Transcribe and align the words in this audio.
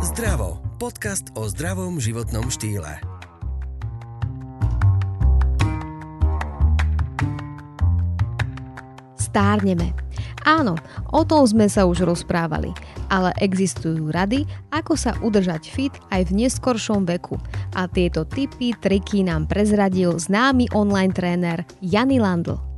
Zdravo. 0.00 0.56
Podcast 0.80 1.28
o 1.36 1.44
zdravom 1.44 2.00
životnom 2.00 2.48
štýle. 2.48 3.04
Stárneme. 9.20 9.92
Áno, 10.48 10.80
o 11.12 11.20
tom 11.28 11.44
sme 11.44 11.68
sa 11.68 11.84
už 11.84 12.08
rozprávali, 12.08 12.72
ale 13.12 13.36
existujú 13.44 14.08
rady, 14.08 14.48
ako 14.72 14.96
sa 14.96 15.12
udržať 15.20 15.68
fit 15.68 15.92
aj 16.08 16.32
v 16.32 16.48
neskoršom 16.48 17.04
veku. 17.04 17.36
A 17.76 17.84
tieto 17.84 18.24
tipy, 18.24 18.72
triky 18.72 19.20
nám 19.20 19.52
prezradil 19.52 20.16
známy 20.16 20.72
online 20.72 21.12
tréner 21.12 21.68
Jany 21.84 22.16
Landl. 22.16 22.69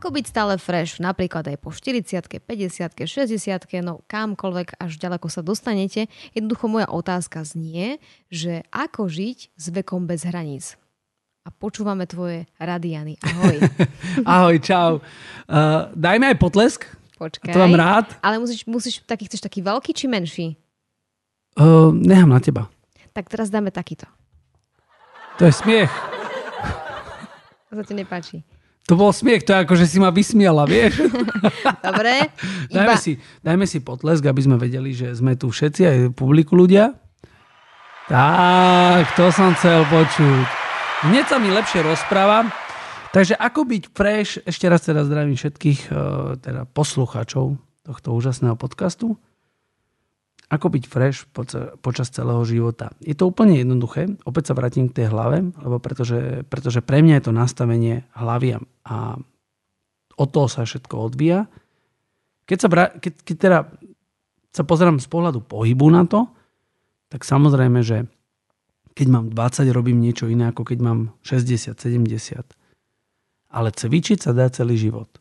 Ako 0.00 0.16
byť 0.16 0.32
stále 0.32 0.56
fresh, 0.56 0.96
napríklad 0.96 1.44
aj 1.44 1.60
po 1.60 1.68
40 1.76 2.24
50 2.40 3.04
60 3.04 3.84
no 3.84 4.00
kamkoľvek 4.08 4.80
až 4.80 4.96
ďaleko 4.96 5.28
sa 5.28 5.44
dostanete, 5.44 6.08
jednoducho 6.32 6.72
moja 6.72 6.88
otázka 6.88 7.44
znie, 7.44 8.00
že 8.32 8.64
ako 8.72 9.12
žiť 9.12 9.52
s 9.52 9.64
vekom 9.68 10.08
bez 10.08 10.24
hraníc 10.24 10.80
a 11.44 11.52
počúvame 11.52 12.08
tvoje 12.08 12.48
rady, 12.56 12.96
Jany. 12.96 13.14
Ahoj. 13.20 13.56
Ahoj, 14.40 14.56
čau. 14.64 15.04
Uh, 15.44 15.92
dajme 15.92 16.32
aj 16.32 16.36
potlesk. 16.40 16.88
Počkaj. 17.20 17.52
To 17.52 17.60
mám 17.60 17.76
rád. 17.76 18.06
Ale 18.24 18.40
musíš, 18.40 18.64
musíš 18.64 19.04
taký, 19.04 19.28
chceš 19.28 19.44
taký 19.44 19.60
veľký 19.60 19.92
či 19.92 20.08
menší? 20.08 20.46
Uh, 21.60 21.92
nechám 21.92 22.32
na 22.32 22.40
teba. 22.40 22.72
Tak 23.12 23.28
teraz 23.28 23.52
dáme 23.52 23.68
takýto. 23.68 24.08
To 25.36 25.44
je 25.44 25.52
smiech. 25.52 25.92
To 27.68 27.76
sa 27.76 27.84
ti 27.84 27.92
nepáči. 27.92 28.40
To 28.90 28.98
bol 28.98 29.14
smiech, 29.14 29.46
to 29.46 29.54
je 29.54 29.62
ako, 29.62 29.78
že 29.78 29.86
si 29.86 30.02
ma 30.02 30.10
vysmiala, 30.10 30.66
vieš? 30.66 30.98
Dobre. 31.86 32.34
Dajme, 32.74 32.98
si, 32.98 33.22
dajme 33.38 33.62
si 33.62 33.78
potlesk, 33.86 34.26
aby 34.26 34.42
sme 34.42 34.58
vedeli, 34.58 34.90
že 34.90 35.14
sme 35.14 35.38
tu 35.38 35.54
všetci, 35.54 35.82
aj 35.86 35.96
publiku 36.18 36.58
ľudia. 36.58 36.98
Tak, 38.10 39.14
to 39.14 39.30
som 39.30 39.54
chcel 39.54 39.86
počuť. 39.86 40.46
Hneď 41.06 41.24
sa 41.30 41.38
mi 41.38 41.54
lepšie 41.54 41.86
rozpráva. 41.86 42.50
Takže 43.14 43.38
ako 43.38 43.62
byť 43.70 43.82
fresh, 43.94 44.42
ešte 44.42 44.66
raz 44.66 44.82
teda 44.82 45.06
zdravím 45.06 45.38
všetkých 45.38 45.80
eh, 45.86 45.94
teda 46.42 46.66
poslucháčov 46.74 47.62
tohto 47.86 48.08
úžasného 48.10 48.58
podcastu. 48.58 49.14
Ako 50.50 50.66
byť 50.66 50.84
fresh 50.90 51.30
počas 51.78 52.10
celého 52.10 52.42
života. 52.42 52.90
Je 52.98 53.14
to 53.14 53.30
úplne 53.30 53.54
jednoduché. 53.54 54.18
Opäť 54.26 54.50
sa 54.50 54.58
vrátim 54.58 54.90
k 54.90 55.02
tej 55.02 55.06
hlave, 55.14 55.54
lebo 55.54 55.78
pretože, 55.78 56.42
pretože 56.50 56.82
pre 56.82 57.06
mňa 57.06 57.22
je 57.22 57.24
to 57.30 57.32
nastavenie 57.32 58.02
hlavy 58.18 58.58
a 58.82 58.96
od 60.18 60.28
toho 60.34 60.50
sa 60.50 60.66
všetko 60.66 60.94
odvíja. 61.06 61.46
Keď, 62.50 62.58
sa, 62.58 62.68
keď, 62.98 63.12
keď 63.22 63.36
teda 63.38 63.58
sa 64.50 64.66
pozerám 64.66 64.98
z 64.98 65.06
pohľadu 65.06 65.38
pohybu 65.46 65.86
na 65.86 66.02
to, 66.02 66.26
tak 67.14 67.22
samozrejme, 67.22 67.86
že 67.86 68.10
keď 68.98 69.06
mám 69.06 69.26
20, 69.30 69.70
robím 69.70 70.02
niečo 70.02 70.26
iné, 70.26 70.50
ako 70.50 70.66
keď 70.66 70.78
mám 70.82 71.14
60, 71.22 71.78
70. 71.78 72.42
Ale 73.54 73.68
cvičiť 73.70 74.18
sa 74.18 74.34
dá 74.34 74.50
celý 74.50 74.74
život. 74.74 75.19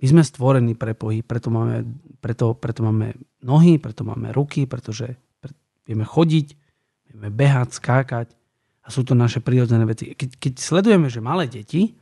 My 0.00 0.06
sme 0.08 0.22
stvorení 0.24 0.72
pre 0.80 0.96
pohyb, 0.96 1.20
preto 1.20 1.52
máme, 1.52 1.84
preto, 2.24 2.56
preto 2.56 2.80
máme 2.80 3.12
nohy, 3.44 3.76
preto 3.76 4.00
máme 4.00 4.32
ruky, 4.32 4.64
pretože 4.64 5.20
vieme 5.84 6.08
chodiť, 6.08 6.46
vieme 7.12 7.28
behať, 7.28 7.76
skákať 7.76 8.28
a 8.80 8.88
sú 8.88 9.04
to 9.04 9.12
naše 9.12 9.44
prírodzené 9.44 9.84
veci. 9.84 10.16
Keď, 10.16 10.40
keď 10.40 10.52
sledujeme, 10.56 11.12
že 11.12 11.20
malé 11.20 11.44
deti, 11.52 12.00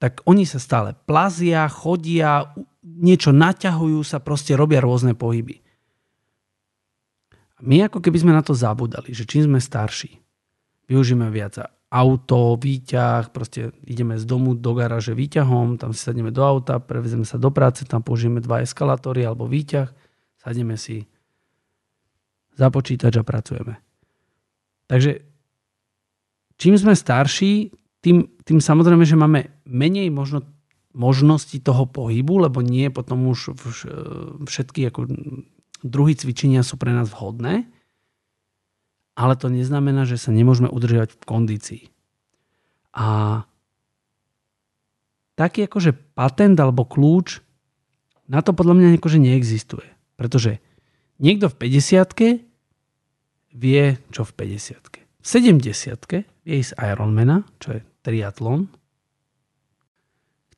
tak 0.00 0.24
oni 0.24 0.48
sa 0.48 0.56
stále 0.56 0.96
plazia, 1.04 1.68
chodia, 1.68 2.56
niečo 2.80 3.36
naťahujú 3.36 4.00
sa, 4.00 4.22
proste 4.22 4.56
robia 4.56 4.80
rôzne 4.80 5.12
pohyby. 5.12 5.60
A 7.58 7.60
my 7.60 7.90
ako 7.90 7.98
keby 8.00 8.22
sme 8.22 8.32
na 8.32 8.40
to 8.40 8.54
zabudali, 8.54 9.10
že 9.12 9.26
čím 9.26 9.50
sme 9.50 9.60
starší, 9.60 10.16
využijeme 10.86 11.26
viac 11.28 11.77
auto, 11.88 12.60
výťah, 12.60 13.32
proste 13.32 13.72
ideme 13.88 14.20
z 14.20 14.24
domu 14.28 14.52
do 14.52 14.76
garáže 14.76 15.16
výťahom, 15.16 15.80
tam 15.80 15.96
si 15.96 16.04
sadneme 16.04 16.28
do 16.28 16.44
auta, 16.44 16.84
prevezeme 16.84 17.24
sa 17.24 17.40
do 17.40 17.48
práce, 17.48 17.88
tam 17.88 18.04
použijeme 18.04 18.44
dva 18.44 18.60
eskalátory 18.60 19.24
alebo 19.24 19.48
výťah, 19.48 19.88
sadneme 20.36 20.76
si 20.76 21.08
za 22.60 22.68
počítač 22.68 23.16
a 23.16 23.24
pracujeme. 23.24 23.80
Takže 24.84 25.24
čím 26.60 26.74
sme 26.76 26.92
starší, 26.92 27.72
tým, 28.04 28.28
tým 28.44 28.58
samozrejme, 28.60 29.08
že 29.08 29.16
máme 29.16 29.48
menej 29.64 30.12
možno 30.12 30.44
možnosti 30.92 31.56
toho 31.62 31.86
pohybu, 31.88 32.48
lebo 32.48 32.60
nie 32.60 32.90
potom 32.90 33.30
už 33.30 33.54
všetky 34.44 34.90
ako 34.90 35.08
druhy 35.84 36.18
cvičenia 36.18 36.66
sú 36.66 36.74
pre 36.74 36.90
nás 36.90 37.06
vhodné, 37.08 37.70
ale 39.18 39.34
to 39.34 39.50
neznamená, 39.50 40.06
že 40.06 40.14
sa 40.14 40.30
nemôžeme 40.30 40.70
udržovať 40.70 41.18
v 41.18 41.22
kondícii. 41.26 41.84
A 42.94 43.42
taký 45.34 45.66
akože 45.66 45.90
patent 46.14 46.54
alebo 46.54 46.86
kľúč 46.86 47.42
na 48.30 48.46
to 48.46 48.54
podľa 48.54 48.78
mňa 48.78 48.88
akože 49.02 49.18
neexistuje. 49.18 49.88
Pretože 50.14 50.62
niekto 51.18 51.50
v 51.50 51.66
50 51.66 53.58
vie, 53.58 53.98
čo 54.14 54.22
v 54.22 54.32
50 54.38 54.78
V 55.18 55.26
70 55.26 55.66
vie 56.46 56.54
ísť 56.62 56.78
Ironmana, 56.78 57.42
čo 57.58 57.74
je 57.74 57.80
triatlon. 58.06 58.70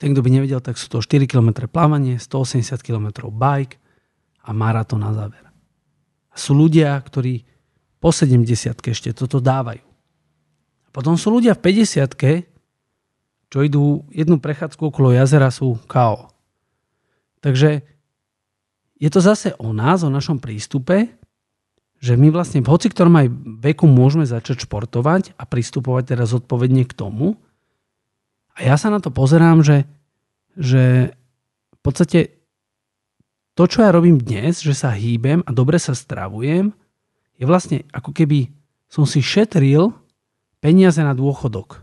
Ten, 0.00 0.12
kto 0.16 0.20
by 0.24 0.30
nevedel, 0.32 0.60
tak 0.60 0.76
sú 0.76 0.88
to 0.88 1.04
4 1.04 1.28
km 1.28 1.68
plávanie, 1.68 2.16
180 2.16 2.80
km 2.80 3.28
bike, 3.28 3.80
a 4.40 4.50
maratón 4.56 5.04
na 5.04 5.12
záver. 5.12 5.44
A 6.32 6.36
sú 6.40 6.56
ľudia, 6.56 6.96
ktorí 6.96 7.44
po 8.00 8.10
70 8.10 8.48
ešte 8.80 9.12
toto 9.12 9.38
dávajú. 9.38 9.84
Potom 10.90 11.14
sú 11.14 11.30
ľudia 11.30 11.54
v 11.54 11.84
50 11.86 12.50
čo 13.50 13.66
idú 13.66 14.06
jednu 14.14 14.38
prechádzku 14.38 14.94
okolo 14.94 15.10
jazera, 15.10 15.50
sú 15.50 15.74
KO. 15.90 16.30
Takže 17.42 17.82
je 19.00 19.10
to 19.10 19.18
zase 19.18 19.58
o 19.58 19.74
nás, 19.74 20.06
o 20.06 20.10
našom 20.12 20.38
prístupe, 20.38 21.10
že 22.00 22.16
my 22.16 22.32
vlastne 22.32 22.64
v 22.64 22.70
hoci 22.70 22.88
ktorom 22.88 23.12
aj 23.12 23.28
veku 23.60 23.84
môžeme 23.90 24.24
začať 24.24 24.64
športovať 24.64 25.36
a 25.36 25.44
pristupovať 25.44 26.16
teraz 26.16 26.32
zodpovedne 26.32 26.86
k 26.86 26.96
tomu. 26.96 27.36
A 28.56 28.64
ja 28.64 28.78
sa 28.78 28.88
na 28.88 29.02
to 29.02 29.10
pozerám, 29.12 29.66
že, 29.66 29.84
že 30.56 31.12
v 31.74 31.80
podstate 31.82 32.40
to, 33.58 33.68
čo 33.68 33.84
ja 33.84 33.92
robím 33.92 34.16
dnes, 34.16 34.62
že 34.64 34.72
sa 34.72 34.94
hýbem 34.94 35.44
a 35.44 35.50
dobre 35.52 35.76
sa 35.76 35.92
stravujem, 35.92 36.72
je 37.40 37.44
vlastne 37.48 37.88
ako 37.90 38.12
keby 38.12 38.52
som 38.92 39.08
si 39.08 39.24
šetril 39.24 39.96
peniaze 40.60 41.00
na 41.00 41.16
dôchodok. 41.16 41.80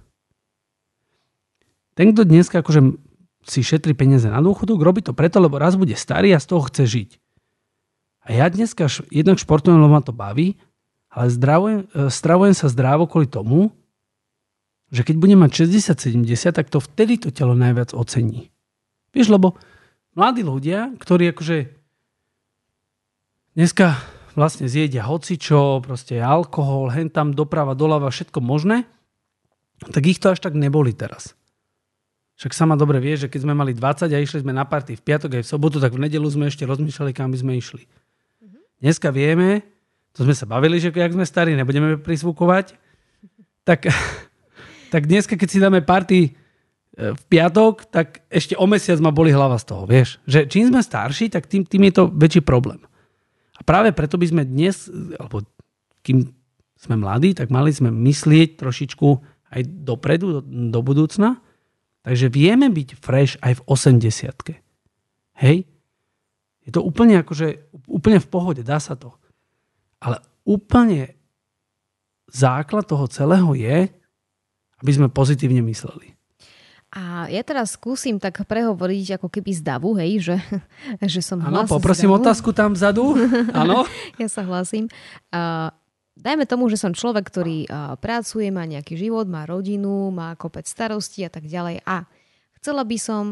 Ten, 1.97 2.13
kto 2.13 2.29
dnes 2.29 2.45
akože 2.45 2.93
si 3.41 3.65
šetrí 3.65 3.97
peniaze 3.97 4.29
na 4.29 4.37
dôchodok, 4.37 4.77
robí 4.77 5.01
to 5.01 5.17
preto, 5.17 5.41
lebo 5.41 5.57
raz 5.57 5.73
bude 5.73 5.97
starý 5.97 6.35
a 6.35 6.39
z 6.39 6.45
toho 6.45 6.61
chce 6.69 6.83
žiť. 6.85 7.09
A 8.27 8.37
ja 8.37 8.45
dneska 8.51 8.85
jednak 9.09 9.41
športujem, 9.41 9.81
lebo 9.81 9.97
ma 9.97 10.03
to 10.03 10.13
baví, 10.13 10.59
ale 11.09 11.31
zdravujem, 11.31 11.87
e, 11.89 12.11
stravujem 12.11 12.53
sa 12.53 12.67
zdravo 12.69 13.09
kvôli 13.09 13.25
tomu, 13.25 13.73
že 14.91 15.01
keď 15.01 15.15
budem 15.17 15.39
mať 15.41 15.65
60-70, 15.65 16.53
tak 16.53 16.67
to 16.69 16.83
vtedy 16.83 17.17
to 17.17 17.31
telo 17.31 17.55
najviac 17.57 17.95
ocení. 17.95 18.51
Vieš, 19.15 19.33
lebo 19.33 19.55
mladí 20.13 20.43
ľudia, 20.43 20.93
ktorí 20.99 21.31
akože 21.33 21.57
dneska 23.57 23.95
vlastne 24.37 24.69
zjedia 24.69 25.01
hocičo, 25.01 25.81
proste 25.81 26.21
alkohol, 26.21 26.93
hen 26.93 27.09
tam 27.09 27.33
doprava, 27.33 27.73
doľava, 27.73 28.13
všetko 28.13 28.37
možné, 28.37 28.85
tak 29.89 30.05
ich 30.05 30.21
to 30.21 30.29
až 30.29 30.45
tak 30.45 30.53
neboli 30.53 30.93
teraz. 30.93 31.33
Však 32.37 32.53
sama 32.53 32.77
dobre 32.77 33.01
vie, 33.01 33.17
že 33.17 33.33
keď 33.33 33.49
sme 33.49 33.57
mali 33.57 33.73
20 33.73 34.13
a 34.13 34.17
išli 34.21 34.45
sme 34.45 34.53
na 34.53 34.61
party 34.61 34.93
v 34.93 35.01
piatok 35.01 35.41
aj 35.41 35.43
v 35.43 35.51
sobotu, 35.57 35.81
tak 35.81 35.97
v 35.97 36.05
nedelu 36.05 36.29
sme 36.29 36.53
ešte 36.53 36.69
rozmýšľali, 36.69 37.11
kam 37.17 37.33
by 37.33 37.37
sme 37.41 37.57
išli. 37.57 37.81
Mhm. 38.45 38.57
Dneska 38.85 39.09
vieme, 39.09 39.65
to 40.13 40.21
sme 40.21 40.37
sa 40.37 40.45
bavili, 40.45 40.77
že 40.77 40.93
ak 40.93 41.17
sme 41.17 41.25
starí, 41.25 41.57
nebudeme 41.57 41.97
prisvúkovať, 41.97 42.77
tak, 43.65 43.89
tak 44.93 45.01
dneska, 45.09 45.33
keď 45.33 45.49
si 45.49 45.57
dáme 45.57 45.81
party 45.81 46.37
v 46.97 47.23
piatok, 47.29 47.89
tak 47.93 48.25
ešte 48.29 48.57
o 48.57 48.65
mesiac 48.65 48.97
ma 48.97 49.13
boli 49.13 49.29
hlava 49.29 49.57
z 49.61 49.65
toho, 49.69 49.85
vieš. 49.85 50.17
Že 50.25 50.49
čím 50.49 50.63
sme 50.73 50.81
starší, 50.81 51.29
tak 51.29 51.45
tým, 51.45 51.61
tým 51.61 51.89
je 51.89 51.93
to 51.93 52.03
väčší 52.09 52.41
problém. 52.41 52.81
Práve 53.67 53.91
preto 53.91 54.15
by 54.15 54.25
sme 54.31 54.43
dnes, 54.47 54.87
alebo 55.19 55.43
kým 55.99 56.31
sme 56.79 56.95
mladí, 56.95 57.35
tak 57.35 57.51
mali 57.51 57.75
sme 57.75 57.91
myslieť 57.91 58.55
trošičku 58.63 59.07
aj 59.51 59.61
dopredu, 59.83 60.39
do, 60.39 60.41
do 60.71 60.79
budúcna. 60.79 61.43
Takže 62.07 62.31
vieme 62.31 62.71
byť 62.71 62.89
fresh 62.95 63.35
aj 63.43 63.59
v 63.59 63.61
80 63.67 64.63
Hej? 65.43 65.57
Je 66.63 66.71
to 66.71 66.79
úplne 66.79 67.19
akože, 67.19 67.71
úplne 67.91 68.23
v 68.23 68.27
pohode, 68.31 68.63
dá 68.63 68.79
sa 68.79 68.95
to. 68.95 69.11
Ale 69.99 70.23
úplne 70.47 71.15
základ 72.31 72.87
toho 72.87 73.07
celého 73.07 73.51
je, 73.55 73.87
aby 74.83 74.91
sme 74.91 75.07
pozitívne 75.11 75.63
mysleli. 75.67 76.16
A 76.87 77.27
ja 77.27 77.43
teraz 77.43 77.75
skúsim 77.75 78.15
tak 78.15 78.47
prehovoriť 78.47 79.19
ako 79.19 79.27
keby 79.27 79.51
z 79.51 79.61
davu, 79.61 79.91
hej, 79.99 80.23
že, 80.23 80.37
že 81.13 81.19
som 81.19 81.43
Áno, 81.43 81.67
poprosím 81.67 82.15
otázku 82.15 82.55
tam 82.55 82.71
vzadu. 82.71 83.11
Áno. 83.61 83.83
Ja 84.15 84.27
sa 84.31 84.47
hlasím. 84.47 84.87
Uh, 85.27 85.67
dajme 86.15 86.47
tomu, 86.47 86.71
že 86.71 86.79
som 86.79 86.95
človek, 86.95 87.27
ktorý 87.27 87.67
uh, 87.67 87.99
pracuje, 87.99 88.47
má 88.55 88.63
nejaký 88.63 88.95
život, 88.95 89.27
má 89.27 89.43
rodinu, 89.43 90.15
má 90.15 90.31
kopec 90.39 90.63
starostí 90.63 91.27
a 91.27 91.31
tak 91.31 91.43
ďalej. 91.43 91.83
A 91.83 92.07
chcela 92.55 92.87
by 92.87 92.97
som 92.97 93.23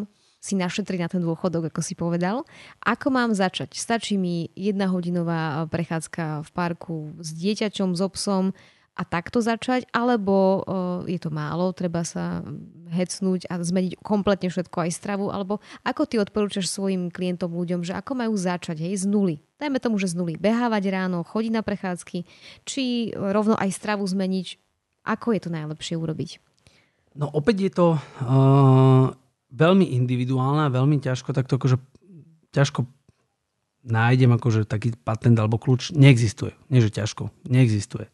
si 0.44 0.54
našetriť 0.60 1.00
na 1.01 1.10
ten 1.10 1.24
dôchodok, 1.25 1.74
ako 1.74 1.81
si 1.81 1.98
povedal. 1.98 2.46
Ako 2.86 3.10
mám 3.10 3.34
začať? 3.34 3.74
Stačí 3.74 4.19
mi 4.19 4.51
jedna 4.54 4.92
hodinová 4.92 5.66
prechádzka 5.72 6.46
v 6.46 6.50
parku 6.54 7.18
s 7.18 7.34
dieťačom, 7.34 7.98
s 7.98 8.01
obsom 8.04 8.54
a 8.94 9.01
takto 9.01 9.42
začať, 9.42 9.90
alebo 9.90 10.62
je 11.10 11.18
to 11.18 11.34
málo, 11.34 11.74
treba 11.74 12.06
sa 12.06 12.46
hecnúť 12.90 13.50
a 13.50 13.62
zmeniť 13.62 14.02
kompletne 14.02 14.50
všetko 14.52 14.78
aj 14.86 14.92
stravu, 14.94 15.34
alebo 15.34 15.64
ako 15.82 16.02
ty 16.06 16.16
odporúčaš 16.22 16.70
svojim 16.70 17.10
klientom, 17.10 17.54
ľuďom, 17.54 17.82
že 17.82 17.98
ako 17.98 18.18
majú 18.18 18.34
začať, 18.38 18.82
hej, 18.86 19.02
z 19.02 19.06
nuly. 19.10 19.36
Dajme 19.58 19.80
tomu, 19.80 19.96
že 19.98 20.12
z 20.12 20.20
nuly. 20.20 20.36
Behávať 20.36 20.84
ráno, 20.92 21.24
chodiť 21.24 21.52
na 21.54 21.64
prechádzky, 21.64 22.28
či 22.68 23.14
rovno 23.16 23.56
aj 23.56 23.70
stravu 23.72 24.04
zmeniť. 24.04 24.60
Ako 25.06 25.38
je 25.38 25.40
to 25.46 25.50
najlepšie 25.54 25.96
urobiť? 25.96 26.42
No 27.16 27.32
opäť 27.32 27.58
je 27.64 27.72
to 27.72 27.88
uh, 27.96 29.14
veľmi 29.56 29.96
individuálne 29.96 30.68
a 30.68 30.74
veľmi 30.74 31.00
ťažko, 31.00 31.32
tak 31.32 31.48
to 31.48 31.56
akože 31.56 31.80
ťažko 32.52 32.84
nájdem 33.86 34.34
akože 34.34 34.66
taký 34.66 34.98
patent 34.98 35.38
alebo 35.38 35.62
kľúč. 35.62 35.94
Neexistuje. 35.94 36.58
Nie, 36.74 36.82
že 36.82 36.90
ťažko. 36.90 37.30
Neexistuje. 37.46 38.10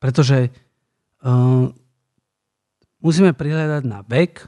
Pretože 0.00 0.48
uh, 1.22 1.70
musíme 3.02 3.34
prihľadať 3.34 3.82
na 3.86 4.00
vek, 4.06 4.46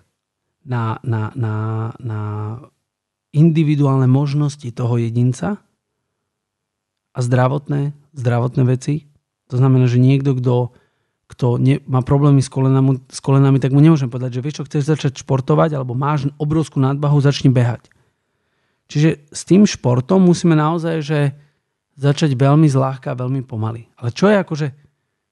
na, 0.67 1.00
na, 1.02 1.32
na, 1.35 1.55
na 1.99 2.20
individuálne 3.31 4.11
možnosti 4.11 4.67
toho 4.75 4.99
jedinca 5.00 5.62
a 7.11 7.19
zdravotné, 7.19 7.94
zdravotné 8.14 8.62
veci. 8.67 9.06
To 9.50 9.58
znamená, 9.58 9.91
že 9.91 10.02
niekto, 10.02 10.38
kto, 10.38 10.55
kto 11.31 11.47
ne, 11.58 11.82
má 11.87 12.02
problémy 12.02 12.43
s 12.43 12.50
kolenami, 12.50 13.02
s 13.11 13.19
kolenami, 13.23 13.58
tak 13.58 13.75
mu 13.75 13.82
nemôžem 13.82 14.11
povedať, 14.11 14.38
že 14.38 14.43
vieš 14.43 14.56
čo, 14.62 14.67
chceš 14.67 14.82
začať 14.87 15.12
športovať 15.23 15.75
alebo 15.75 15.94
máš 15.94 16.31
obrovskú 16.38 16.79
nadvahu, 16.79 17.19
začni 17.19 17.50
behať. 17.50 17.91
Čiže 18.91 19.31
s 19.31 19.43
tým 19.46 19.67
športom 19.67 20.23
musíme 20.26 20.58
naozaj 20.58 20.96
že 21.03 21.20
začať 21.94 22.35
veľmi 22.35 22.67
zľahka, 22.67 23.14
veľmi 23.14 23.46
pomaly. 23.46 23.87
Ale 24.00 24.11
čo 24.11 24.26
je 24.26 24.37
akože, 24.41 24.67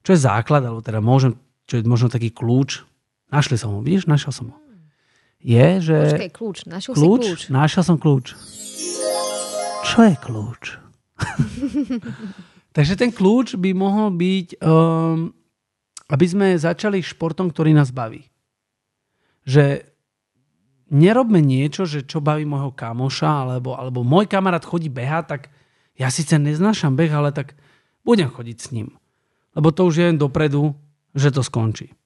čo 0.05 0.11
je 0.14 0.21
základ, 0.21 0.62
alebo 0.62 0.85
teda 0.85 1.03
môžem, 1.03 1.35
čo 1.67 1.81
je 1.81 1.88
možno 1.88 2.12
taký 2.12 2.31
kľúč, 2.31 2.87
našli 3.29 3.57
som 3.61 3.77
ho, 3.77 3.81
vidíš, 3.81 4.09
našiel 4.09 4.33
som 4.33 4.47
ho. 4.53 4.59
Je, 5.39 5.79
že... 5.79 5.95
Počkej, 5.95 6.31
kľúč. 6.35 6.57
Našiel 6.67 6.93
kľúč, 6.99 7.23
si 7.23 7.29
kľúč. 7.31 7.41
Našiel 7.55 7.83
som 7.87 7.97
kľúč. 7.97 8.27
Čo 9.87 9.99
je 10.03 10.15
kľúč? 10.19 10.63
Takže 12.77 12.95
ten 12.99 13.11
kľúč 13.15 13.55
by 13.55 13.71
mohol 13.71 14.11
byť, 14.15 14.59
um, 14.61 15.31
aby 16.11 16.27
sme 16.27 16.59
začali 16.59 16.99
športom, 17.03 17.55
ktorý 17.55 17.71
nás 17.71 17.95
baví. 17.95 18.27
Že 19.47 19.87
nerobme 20.91 21.39
niečo, 21.39 21.87
že 21.87 22.05
čo 22.05 22.19
baví 22.19 22.43
môjho 22.45 22.75
kamoša, 22.75 23.47
alebo, 23.47 23.79
alebo 23.79 24.03
môj 24.03 24.27
kamarát 24.27 24.65
chodí 24.65 24.91
behať, 24.91 25.25
tak 25.39 25.43
ja 25.99 26.11
síce 26.11 26.39
neznášam 26.39 26.95
beh, 26.95 27.11
ale 27.11 27.31
tak 27.31 27.55
budem 28.03 28.31
chodiť 28.31 28.59
s 28.59 28.69
ním. 28.75 28.95
Lebo 29.55 29.75
to 29.75 29.87
už 29.87 29.95
je 29.99 30.07
len 30.13 30.19
dopredu, 30.19 30.75
že 31.15 31.35
to 31.35 31.43
skončí. 31.43 31.98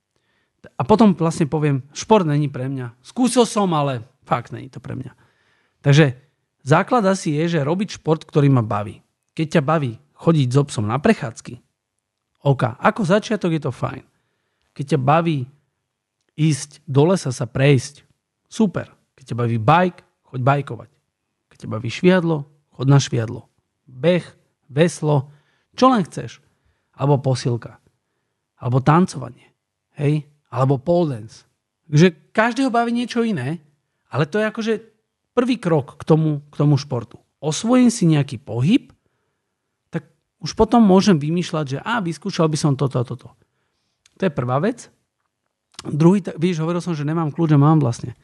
A 0.78 0.82
potom 0.86 1.14
vlastne 1.18 1.50
poviem, 1.50 1.82
šport 1.90 2.22
není 2.22 2.46
pre 2.46 2.70
mňa. 2.70 2.94
Skúsil 3.02 3.42
som, 3.48 3.70
ale 3.74 4.06
fakt 4.22 4.54
není 4.54 4.70
to 4.70 4.78
pre 4.78 4.94
mňa. 4.94 5.12
Takže 5.82 6.14
základ 6.62 7.02
asi 7.06 7.34
je, 7.34 7.58
že 7.58 7.66
robiť 7.66 7.98
šport, 7.98 8.22
ktorý 8.22 8.46
ma 8.46 8.62
baví. 8.62 9.02
Keď 9.34 9.58
ťa 9.58 9.62
baví 9.62 9.98
chodiť 10.14 10.48
s 10.54 10.56
obsom 10.60 10.86
na 10.86 11.02
prechádzky, 11.02 11.58
OK, 12.42 12.62
ako 12.78 13.00
začiatok 13.06 13.54
je 13.54 13.62
to 13.62 13.72
fajn. 13.74 14.02
Keď 14.74 14.96
ťa 14.96 15.00
baví 15.02 15.46
ísť 16.34 16.82
do 16.86 17.06
lesa 17.06 17.30
sa 17.30 17.46
prejsť, 17.46 18.02
super. 18.50 18.90
Keď 19.14 19.34
ťa 19.34 19.36
baví 19.38 19.58
bajk, 19.62 20.02
choď 20.26 20.40
bajkovať. 20.42 20.90
Keď 21.54 21.56
ťa 21.62 21.68
baví 21.70 21.88
šviadlo, 21.92 22.50
choď 22.74 22.86
na 22.90 22.98
šviadlo. 22.98 23.40
Beh, 23.86 24.26
veslo, 24.66 25.30
čo 25.78 25.86
len 25.92 26.02
chceš. 26.02 26.42
Alebo 26.98 27.22
posilka. 27.22 27.78
Alebo 28.58 28.82
tancovanie. 28.82 29.54
Hej? 29.94 30.26
Alebo 30.52 30.76
pole 30.76 31.16
dance. 31.16 31.48
Takže 31.88 32.08
každého 32.36 32.68
baví 32.68 32.92
niečo 32.92 33.24
iné, 33.24 33.64
ale 34.12 34.28
to 34.28 34.36
je 34.36 34.44
akože 34.44 34.72
prvý 35.32 35.56
krok 35.56 35.96
k 35.96 36.04
tomu, 36.04 36.44
k 36.52 36.54
tomu 36.60 36.76
športu. 36.76 37.16
Osvojím 37.40 37.88
si 37.88 38.04
nejaký 38.04 38.36
pohyb, 38.36 38.92
tak 39.88 40.06
už 40.44 40.52
potom 40.52 40.84
môžem 40.84 41.16
vymýšľať, 41.16 41.64
že 41.66 41.78
a, 41.80 42.04
vyskúšal 42.04 42.52
by 42.52 42.58
som 42.60 42.76
toto 42.76 43.00
a 43.00 43.04
toto. 43.04 43.32
To 44.20 44.22
je 44.22 44.32
prvá 44.32 44.60
vec. 44.60 44.92
Druhý, 45.82 46.22
víš, 46.38 46.62
hovoril 46.62 46.84
som, 46.84 46.94
že 46.94 47.02
nemám 47.02 47.32
kľúč 47.34 47.56
a 47.56 47.58
mám 47.58 47.82
vlastne. 47.82 48.14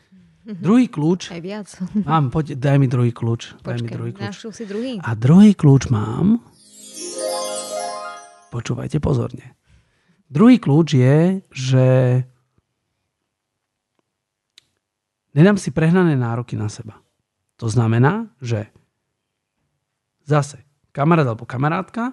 Druhý 0.48 0.88
kľúč, 0.88 1.28
Aj 1.34 1.42
viac. 1.44 1.68
mám, 2.08 2.30
poď, 2.32 2.56
daj 2.56 2.76
mi 2.80 2.88
druhý 2.88 3.12
kľúč. 3.12 3.58
Daj 3.60 3.84
mi 3.84 3.88
Počkej, 3.88 3.92
druhý 3.92 4.12
kľúč. 4.16 4.36
si 4.54 4.64
druhý? 4.64 4.92
A 5.02 5.10
druhý 5.12 5.52
kľúč 5.52 5.92
mám, 5.92 6.40
počúvajte 8.48 8.96
pozorne. 9.02 9.57
Druhý 10.28 10.60
kľúč 10.60 10.88
je, 11.00 11.40
že 11.48 11.86
nedám 15.32 15.56
si 15.56 15.72
prehnané 15.72 16.14
nároky 16.20 16.52
na 16.52 16.68
seba. 16.68 17.00
To 17.56 17.66
znamená, 17.66 18.28
že 18.38 18.68
zase 20.28 20.60
kamarát 20.92 21.24
alebo 21.24 21.48
kamarátka 21.48 22.12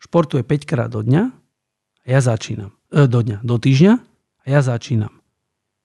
športuje 0.00 0.40
5 0.40 0.64
krát 0.64 0.88
do 0.88 1.04
dňa 1.04 1.22
a 2.02 2.06
ja 2.08 2.20
začínam. 2.24 2.72
E, 2.88 3.04
do 3.04 3.20
dňa, 3.20 3.44
do 3.44 3.56
týždňa 3.60 3.94
a 4.40 4.46
ja 4.48 4.64
začínam. 4.64 5.12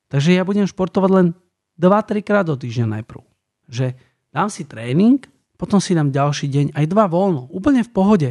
Takže 0.08 0.32
ja 0.32 0.48
budem 0.48 0.64
športovať 0.64 1.12
len 1.12 1.28
2-3 1.76 2.24
krát 2.24 2.48
do 2.48 2.56
týždňa 2.56 3.02
najprv. 3.02 3.22
Že 3.68 4.00
dám 4.32 4.48
si 4.48 4.64
tréning, 4.64 5.20
potom 5.60 5.84
si 5.84 5.92
dám 5.92 6.16
ďalší 6.16 6.48
deň 6.48 6.66
aj 6.72 6.86
dva 6.88 7.12
voľno, 7.12 7.52
úplne 7.52 7.84
v 7.84 7.92
pohode. 7.92 8.30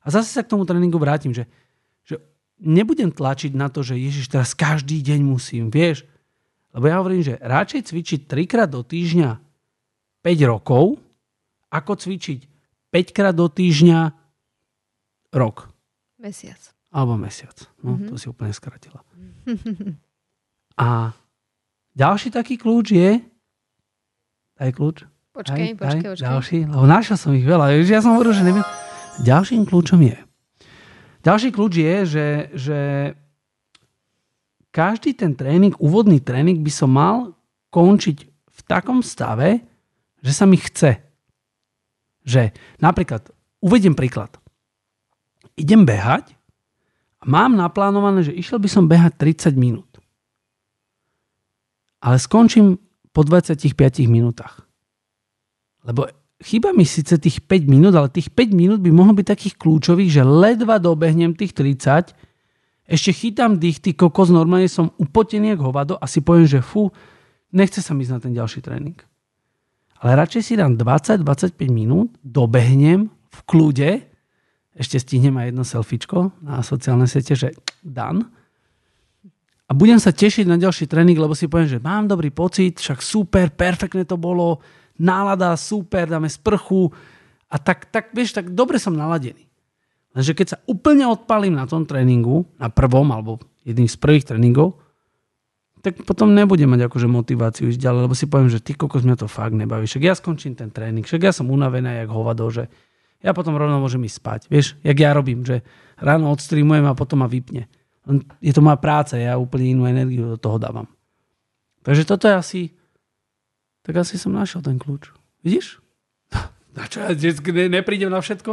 A 0.00 0.08
zase 0.08 0.30
sa 0.30 0.42
k 0.42 0.50
tomu 0.50 0.62
tréningu 0.62 0.96
vrátim, 0.96 1.30
že, 1.30 1.44
že 2.02 2.18
nebudem 2.58 3.10
tlačiť 3.10 3.52
na 3.52 3.68
to, 3.68 3.82
že 3.82 3.94
Ježiš 3.94 4.30
teraz 4.30 4.52
každý 4.52 5.00
deň 5.00 5.20
musím, 5.22 5.68
vieš. 5.68 6.06
Lebo 6.70 6.84
ja 6.86 7.00
hovorím, 7.00 7.22
že 7.22 7.40
radšej 7.40 7.88
cvičiť 7.88 8.20
3 8.26 8.44
krát 8.44 8.68
do 8.68 8.80
týždňa 8.80 9.30
5 10.20 10.50
rokov, 10.50 11.00
ako 11.68 11.92
cvičiť 11.96 12.40
5 12.88 13.16
krát 13.16 13.34
do 13.34 13.48
týždňa 13.48 14.00
rok. 15.32 15.68
Mesiac. 16.16 16.60
Alebo 16.88 17.16
mesiac. 17.16 17.54
No, 17.80 17.92
Mhm. 17.92 17.96
mm-hmm. 17.96 18.08
to 18.08 18.14
si 18.16 18.26
úplne 18.26 18.52
skratila. 18.52 19.00
A 20.78 21.12
ďalší 21.92 22.30
taký 22.30 22.56
kľúč 22.56 22.86
je... 22.92 23.10
Daj 24.56 24.70
kľúč. 24.72 25.04
Počkej, 25.30 25.66
Daj, 25.70 25.78
počkej, 25.78 26.02
daj, 26.02 26.10
počkej. 26.10 26.24
Ďalší, 26.26 26.58
lebo 26.66 26.84
našiel 26.84 27.14
som 27.14 27.30
ich 27.30 27.46
veľa. 27.46 27.70
Ja 27.78 28.02
som 28.02 28.14
hovoril, 28.14 28.34
že 28.34 28.42
neviem. 28.42 28.66
Ďalším 29.18 29.66
kľúčom 29.66 29.98
je... 30.06 30.18
Ďalší 31.26 31.48
kľúč 31.50 31.72
je, 31.74 31.96
že, 32.06 32.26
že 32.54 32.78
každý 34.70 35.18
ten 35.18 35.34
tréning, 35.34 35.74
úvodný 35.82 36.22
tréning 36.22 36.62
by 36.62 36.72
som 36.72 36.94
mal 36.94 37.34
končiť 37.74 38.18
v 38.28 38.60
takom 38.64 39.02
stave, 39.02 39.58
že 40.22 40.32
sa 40.32 40.46
mi 40.46 40.54
chce. 40.54 41.02
Že 42.22 42.54
napríklad, 42.78 43.26
uvediem 43.58 43.98
príklad. 43.98 44.38
Idem 45.58 45.82
behať 45.82 46.38
a 47.18 47.26
mám 47.26 47.58
naplánované, 47.58 48.22
že 48.22 48.38
išiel 48.38 48.62
by 48.62 48.70
som 48.70 48.86
behať 48.86 49.18
30 49.18 49.58
minút. 49.58 49.90
Ale 51.98 52.22
skončím 52.22 52.78
po 53.10 53.26
25 53.26 53.74
minútach. 54.06 54.62
Lebo 55.82 56.06
chýba 56.42 56.70
mi 56.70 56.86
síce 56.86 57.18
tých 57.18 57.42
5 57.42 57.66
minút, 57.66 57.94
ale 57.94 58.10
tých 58.10 58.30
5 58.30 58.54
minút 58.54 58.80
by 58.82 58.90
mohlo 58.94 59.14
byť 59.14 59.26
takých 59.26 59.54
kľúčových, 59.58 60.10
že 60.10 60.22
ledva 60.22 60.78
dobehnem 60.78 61.34
tých 61.34 61.54
30, 61.54 62.14
ešte 62.88 63.12
chytám 63.12 63.60
dých, 63.60 63.84
ty 63.84 63.92
kokos, 63.92 64.32
normálne 64.32 64.64
som 64.64 64.96
upotený 64.96 65.52
jak 65.52 65.60
hovado 65.60 66.00
a 66.00 66.08
si 66.08 66.24
poviem, 66.24 66.48
že 66.48 66.64
fú, 66.64 66.88
nechce 67.52 67.84
sa 67.84 67.92
ísť 67.92 68.12
na 68.16 68.20
ten 68.22 68.32
ďalší 68.32 68.64
tréning. 68.64 68.96
Ale 70.00 70.16
radšej 70.16 70.42
si 70.42 70.54
dám 70.56 70.78
20-25 70.80 71.52
minút, 71.68 72.16
dobehnem 72.24 73.12
v 73.12 73.40
kľude, 73.44 73.90
ešte 74.78 74.96
stihnem 75.02 75.36
aj 75.36 75.46
jedno 75.52 75.64
selfiečko 75.66 76.18
na 76.40 76.62
sociálne 76.62 77.04
siete, 77.10 77.34
že 77.34 77.50
dan. 77.82 78.30
A 79.68 79.76
budem 79.76 80.00
sa 80.00 80.14
tešiť 80.14 80.48
na 80.48 80.56
ďalší 80.56 80.88
tréning, 80.88 81.18
lebo 81.18 81.36
si 81.36 81.50
poviem, 81.50 81.68
že 81.68 81.82
mám 81.82 82.08
dobrý 82.08 82.32
pocit, 82.32 82.80
však 82.80 83.04
super, 83.04 83.52
perfektne 83.52 84.06
to 84.08 84.16
bolo, 84.16 84.64
nálada, 84.98 85.54
super, 85.54 86.10
dáme 86.10 86.28
sprchu 86.28 86.90
a 87.48 87.56
tak, 87.56 87.88
tak 87.88 88.12
vieš, 88.12 88.36
tak 88.36 88.52
dobre 88.52 88.76
som 88.76 88.92
naladený. 88.92 89.48
Lenže 90.12 90.34
keď 90.34 90.46
sa 90.50 90.58
úplne 90.66 91.06
odpalím 91.06 91.54
na 91.54 91.64
tom 91.64 91.86
tréningu, 91.86 92.44
na 92.58 92.68
prvom 92.68 93.06
alebo 93.14 93.38
jedným 93.62 93.86
z 93.86 93.96
prvých 93.96 94.26
tréningov, 94.28 94.82
tak 95.78 96.02
potom 96.02 96.34
nebudem 96.34 96.66
mať 96.74 96.90
akože 96.90 97.06
motiváciu 97.06 97.70
ísť 97.70 97.78
ďalej, 97.78 98.00
lebo 98.10 98.14
si 98.18 98.26
poviem, 98.26 98.50
že 98.50 98.58
ty 98.58 98.74
kokos 98.74 99.06
mňa 99.06 99.16
to 99.24 99.28
fakt 99.30 99.54
nebaví. 99.54 99.86
Však 99.86 100.02
ja 100.02 100.14
skončím 100.18 100.58
ten 100.58 100.74
tréning, 100.74 101.06
však 101.06 101.22
ja 101.22 101.32
som 101.32 101.46
unavený 101.46 102.02
jak 102.02 102.10
hovado, 102.10 102.50
že 102.50 102.66
ja 103.22 103.30
potom 103.34 103.54
rovno 103.54 103.78
môžem 103.78 104.02
ísť 104.02 104.18
spať. 104.18 104.40
Vieš, 104.50 104.66
jak 104.82 104.98
ja 104.98 105.14
robím, 105.14 105.46
že 105.46 105.62
ráno 105.98 106.30
odstreamujem 106.34 106.86
a 106.86 106.98
potom 106.98 107.22
ma 107.22 107.28
vypne. 107.30 107.70
Je 108.42 108.52
to 108.54 108.64
moja 108.64 108.78
práca, 108.78 109.18
ja 109.18 109.38
úplne 109.38 109.74
inú 109.74 109.86
energiu 109.86 110.34
do 110.34 110.38
toho 110.38 110.58
dávam. 110.58 110.86
Takže 111.82 112.02
toto 112.06 112.26
je 112.26 112.34
asi, 112.34 112.60
tak 113.88 114.04
asi 114.04 114.20
som 114.20 114.36
našiel 114.36 114.60
ten 114.60 114.76
kľúč. 114.76 115.08
Vidíš? 115.40 115.80
Na 116.76 116.84
čo 116.84 117.00
ja 117.00 117.16
ne, 117.16 117.72
neprídem 117.72 118.12
na 118.12 118.20
všetko? 118.20 118.52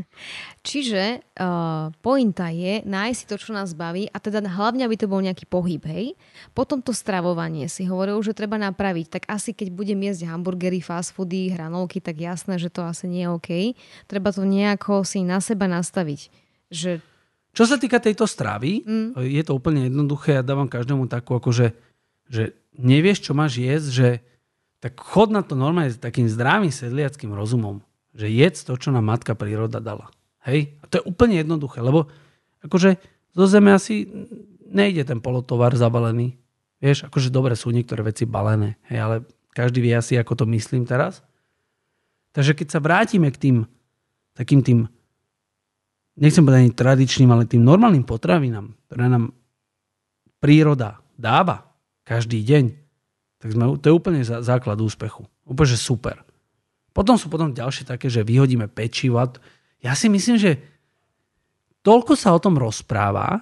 Čiže 0.70 1.26
uh, 1.42 1.90
pointa 1.98 2.48
je 2.54 2.80
nájsť 2.86 3.18
si 3.18 3.26
to, 3.26 3.36
čo 3.36 3.50
nás 3.50 3.74
baví 3.74 4.06
a 4.06 4.16
teda 4.22 4.40
hlavne, 4.46 4.86
aby 4.86 4.94
to 4.94 5.10
bol 5.10 5.18
nejaký 5.18 5.44
pohyb, 5.44 5.82
hej. 5.90 6.14
Potom 6.54 6.78
to 6.80 6.94
stravovanie 6.94 7.66
si 7.66 7.84
hovoril, 7.90 8.22
že 8.22 8.32
treba 8.32 8.56
napraviť. 8.62 9.06
Tak 9.10 9.22
asi 9.26 9.50
keď 9.52 9.74
budem 9.74 9.98
jesť 10.06 10.30
hamburgery, 10.30 10.78
fast 10.78 11.12
foody, 11.12 11.50
hranolky, 11.50 11.98
tak 11.98 12.22
jasné, 12.22 12.56
že 12.56 12.70
to 12.70 12.86
asi 12.86 13.10
nie 13.10 13.26
je 13.26 13.32
OK. 13.34 13.50
Treba 14.06 14.30
to 14.30 14.46
nejako 14.46 15.02
si 15.02 15.26
na 15.26 15.42
seba 15.42 15.66
nastaviť. 15.66 16.30
Že... 16.70 17.02
Čo 17.50 17.64
sa 17.66 17.76
týka 17.76 17.98
tejto 17.98 18.30
stravy, 18.30 18.86
mm. 18.86 19.20
je 19.26 19.42
to 19.42 19.58
úplne 19.58 19.90
jednoduché. 19.90 20.38
Ja 20.38 20.46
dávam 20.46 20.70
každému 20.70 21.10
takú, 21.10 21.34
akože, 21.34 21.74
že 22.30 22.54
nevieš, 22.78 23.26
čo 23.26 23.32
máš 23.34 23.58
jesť, 23.58 23.88
že 23.90 24.08
tak 24.80 24.96
chod 24.96 25.28
na 25.28 25.44
to 25.44 25.52
normálne 25.52 25.92
s 25.92 26.00
takým 26.00 26.24
zdravým 26.26 26.72
sedliackým 26.72 27.36
rozumom. 27.36 27.84
Že 28.16 28.26
jedz 28.32 28.64
to, 28.64 28.74
čo 28.80 28.90
nám 28.90 29.06
matka 29.06 29.36
príroda 29.36 29.78
dala. 29.78 30.08
Hej? 30.48 30.80
A 30.80 30.88
to 30.88 30.98
je 30.98 31.06
úplne 31.06 31.36
jednoduché, 31.36 31.84
lebo 31.84 32.08
akože 32.64 32.96
zo 33.36 33.44
zeme 33.46 33.70
asi 33.70 34.08
nejde 34.66 35.04
ten 35.04 35.20
polotovar 35.20 35.76
zabalený. 35.76 36.40
Vieš, 36.80 37.12
akože 37.12 37.28
dobre 37.28 37.52
sú 37.54 37.68
niektoré 37.76 38.00
veci 38.00 38.24
balené, 38.24 38.80
hej, 38.88 38.98
ale 39.04 39.16
každý 39.52 39.84
vie 39.84 39.92
asi, 39.92 40.16
ako 40.16 40.32
to 40.32 40.44
myslím 40.48 40.88
teraz. 40.88 41.20
Takže 42.32 42.56
keď 42.56 42.68
sa 42.72 42.80
vrátime 42.80 43.28
k 43.28 43.36
tým 43.36 43.56
takým 44.32 44.64
tým, 44.64 44.78
nechcem 46.16 46.40
povedať 46.40 46.62
ani 46.64 46.72
tradičným, 46.72 47.28
ale 47.28 47.44
tým 47.44 47.60
normálnym 47.60 48.06
potravinám, 48.08 48.72
ktoré 48.88 49.12
nám 49.12 49.36
príroda 50.40 51.04
dáva 51.20 51.68
každý 52.08 52.40
deň, 52.40 52.79
tak 53.40 53.56
sme, 53.56 53.80
to 53.80 53.88
je 53.88 53.96
úplne 53.96 54.20
základ 54.22 54.76
úspechu. 54.76 55.24
Úplne, 55.48 55.68
že 55.72 55.80
super. 55.80 56.20
Potom 56.92 57.16
sú 57.16 57.32
potom 57.32 57.56
ďalšie 57.56 57.88
také, 57.88 58.12
že 58.12 58.20
vyhodíme 58.20 58.68
pečivo 58.68 59.16
ja 59.80 59.96
si 59.96 60.12
myslím, 60.12 60.36
že 60.36 60.60
toľko 61.80 62.12
sa 62.12 62.36
o 62.36 62.42
tom 62.42 62.60
rozpráva, 62.60 63.40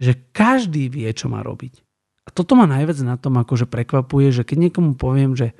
že 0.00 0.16
každý 0.32 0.88
vie, 0.88 1.06
čo 1.12 1.28
má 1.28 1.44
robiť. 1.44 1.84
A 2.24 2.32
toto 2.32 2.56
ma 2.56 2.64
najviac 2.64 2.96
na 3.04 3.20
tom 3.20 3.36
akože 3.36 3.68
prekvapuje, 3.68 4.32
že 4.32 4.42
keď 4.48 4.68
niekomu 4.68 4.96
poviem, 4.96 5.36
že 5.36 5.52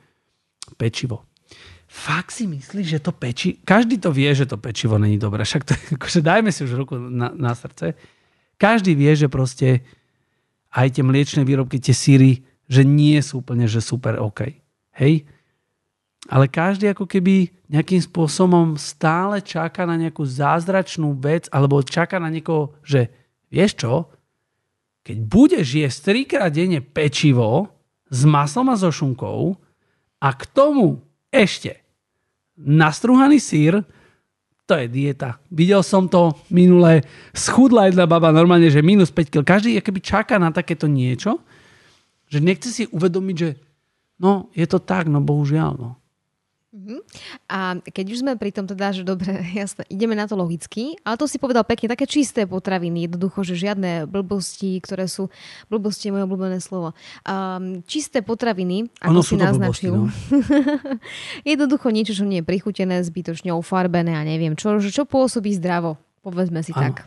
pečivo. 0.80 1.28
Fakt 1.84 2.32
si 2.32 2.48
myslíš, 2.48 2.86
že 2.88 3.00
to 3.04 3.12
peči... 3.12 3.60
Každý 3.60 4.00
to 4.00 4.10
vie, 4.10 4.32
že 4.32 4.48
to 4.48 4.56
pečivo 4.56 4.96
není 4.96 5.20
dobré. 5.20 5.44
Však 5.44 5.62
to, 5.68 5.76
akože 6.00 6.24
dajme 6.24 6.48
si 6.48 6.64
už 6.64 6.72
ruku 6.72 6.96
na, 6.96 7.30
na 7.36 7.52
srdce. 7.52 7.92
Každý 8.56 8.96
vie, 8.96 9.12
že 9.12 9.28
proste 9.28 9.84
aj 10.72 10.98
tie 10.98 11.04
mliečne 11.04 11.44
výrobky, 11.44 11.78
tie 11.78 11.92
síry, 11.92 12.42
že 12.70 12.82
nie 12.82 13.20
sú 13.20 13.44
úplne, 13.44 13.68
že 13.68 13.84
super 13.84 14.16
OK. 14.20 14.56
Hej? 14.94 15.26
ale 16.28 16.48
každý 16.48 16.88
ako 16.88 17.04
keby 17.04 17.52
nejakým 17.68 18.00
spôsobom 18.00 18.80
stále 18.80 19.44
čaká 19.44 19.84
na 19.84 19.96
nejakú 20.00 20.24
zázračnú 20.24 21.12
vec 21.20 21.48
alebo 21.52 21.84
čaká 21.84 22.16
na 22.16 22.32
niekoho, 22.32 22.72
že 22.80 23.12
vieš 23.52 23.84
čo, 23.84 23.92
keď 25.04 25.16
budeš 25.20 25.66
jesť 25.68 25.98
trikrát 26.12 26.52
denne 26.52 26.80
pečivo 26.80 27.68
s 28.08 28.24
maslom 28.24 28.72
a 28.72 28.76
so 28.76 28.88
šunkou 28.88 29.60
a 30.24 30.28
k 30.32 30.42
tomu 30.48 31.04
ešte 31.28 31.84
nastruhaný 32.56 33.36
sír, 33.36 33.84
to 34.64 34.80
je 34.80 34.88
dieta. 34.88 35.36
Videl 35.52 35.84
som 35.84 36.08
to 36.08 36.32
minule, 36.48 37.04
schudla 37.36 37.92
jedna 37.92 38.08
baba 38.08 38.32
normálne, 38.32 38.72
že 38.72 38.80
minus 38.80 39.12
5 39.12 39.28
kg. 39.28 39.44
Každý 39.44 39.76
keby 39.84 40.00
čaká 40.00 40.40
na 40.40 40.48
takéto 40.48 40.88
niečo, 40.88 41.36
že 42.34 42.40
nechce 42.42 42.68
si 42.74 42.90
uvedomiť, 42.90 43.36
že 43.38 43.50
no, 44.18 44.50
je 44.54 44.66
to 44.66 44.82
tak, 44.82 45.06
no 45.06 45.22
bohužiaľ, 45.22 45.72
no. 45.78 45.90
Uh-huh. 46.74 46.98
A 47.46 47.78
keď 47.78 48.06
už 48.10 48.26
sme 48.26 48.34
pri 48.34 48.50
tom 48.50 48.66
teda, 48.66 48.90
že 48.90 49.06
dobre, 49.06 49.30
jasne, 49.54 49.86
ideme 49.86 50.18
na 50.18 50.26
to 50.26 50.34
logicky, 50.34 50.98
ale 51.06 51.14
to 51.14 51.30
si 51.30 51.38
povedal 51.38 51.62
pekne, 51.62 51.86
také 51.86 52.02
čisté 52.02 52.50
potraviny, 52.50 53.06
jednoducho, 53.06 53.46
že 53.46 53.54
žiadne 53.54 54.10
blbosti, 54.10 54.82
ktoré 54.82 55.06
sú, 55.06 55.30
blbosti 55.70 56.10
je 56.10 56.18
moje 56.18 56.26
obľúbené 56.26 56.58
slovo, 56.58 56.90
um, 57.22 57.78
čisté 57.86 58.26
potraviny, 58.26 58.90
ako 58.98 59.12
ono 59.14 59.22
si 59.22 59.34
naznačil. 59.38 59.94
Blbosti, 59.94 60.34
no. 60.34 60.42
jednoducho 61.54 61.86
niečo, 61.94 62.12
čo 62.18 62.26
nie 62.26 62.42
je 62.42 62.48
prichutené, 62.50 62.98
zbytočne 63.06 63.54
ofarbené 63.54 64.18
a 64.18 64.26
neviem 64.26 64.58
čo, 64.58 64.82
čo 64.82 65.06
pôsobí 65.06 65.54
zdravo, 65.54 65.94
povedzme 66.24 66.64
si 66.64 66.72
ano. 66.72 66.80
tak. 66.88 67.04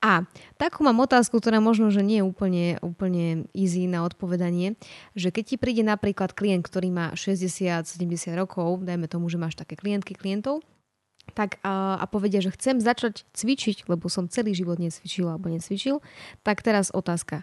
A 0.00 0.24
takú 0.56 0.80
mám 0.80 0.96
otázku, 1.04 1.36
ktorá 1.36 1.60
možno, 1.60 1.92
že 1.92 2.00
nie 2.00 2.20
je 2.20 2.24
úplne, 2.24 2.66
úplne 2.80 3.44
easy 3.52 3.84
na 3.84 4.08
odpovedanie, 4.08 4.80
že 5.12 5.28
keď 5.28 5.44
ti 5.44 5.56
príde 5.60 5.84
napríklad 5.84 6.32
klient, 6.32 6.64
ktorý 6.64 6.88
má 6.88 7.06
60-70 7.12 7.84
rokov, 8.32 8.80
dajme 8.80 9.04
tomu, 9.12 9.28
že 9.28 9.36
máš 9.36 9.56
také 9.60 9.76
klientky, 9.76 10.16
klientov, 10.16 10.64
tak 11.34 11.58
a, 11.66 11.98
a 11.98 12.04
povedia, 12.06 12.38
že 12.38 12.54
chcem 12.54 12.78
začať 12.78 13.26
cvičiť, 13.34 13.90
lebo 13.90 14.06
som 14.06 14.30
celý 14.30 14.54
život 14.54 14.78
necvičil 14.78 15.26
alebo 15.26 15.50
necvičil, 15.50 15.98
tak 16.46 16.62
teraz 16.62 16.94
otázka. 16.94 17.42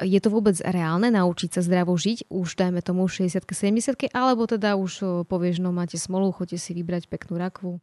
Je 0.00 0.18
to 0.18 0.32
vôbec 0.32 0.56
reálne 0.64 1.12
naučiť 1.12 1.52
sa 1.52 1.60
zdravo 1.60 1.92
žiť, 1.94 2.32
už 2.32 2.56
dajme 2.56 2.80
tomu 2.80 3.06
60 3.06 3.44
70 3.44 4.12
alebo 4.12 4.48
teda 4.48 4.74
už 4.76 5.24
povieš, 5.28 5.60
no 5.60 5.70
máte 5.70 6.00
smolu, 6.00 6.32
chodte 6.32 6.56
si 6.56 6.72
vybrať 6.72 7.08
peknú 7.08 7.38
rakvu? 7.38 7.78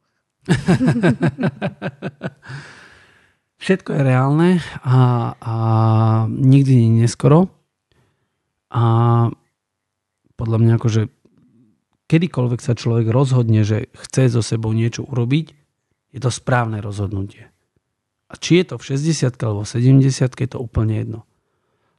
Všetko 3.59 3.89
je 3.91 4.01
reálne 4.01 4.49
a, 4.87 4.97
a 5.35 5.55
nikdy 6.31 6.87
nie 6.87 7.03
neskoro. 7.03 7.51
A 8.71 8.83
podľa 10.39 10.57
mňa 10.63 10.73
akože 10.79 11.11
kedykoľvek 12.07 12.59
sa 12.63 12.73
človek 12.73 13.11
rozhodne, 13.11 13.67
že 13.67 13.91
chce 13.93 14.31
so 14.31 14.41
sebou 14.41 14.71
niečo 14.71 15.03
urobiť, 15.03 15.51
je 16.15 16.19
to 16.23 16.31
správne 16.31 16.79
rozhodnutie. 16.79 17.51
A 18.29 18.33
či 18.37 18.61
je 18.61 18.73
to 18.73 18.75
v 18.77 18.95
60 18.95 19.35
alebo 19.41 19.61
70 19.65 20.05
je 20.15 20.49
to 20.49 20.57
úplne 20.61 20.95
jedno. 20.95 21.25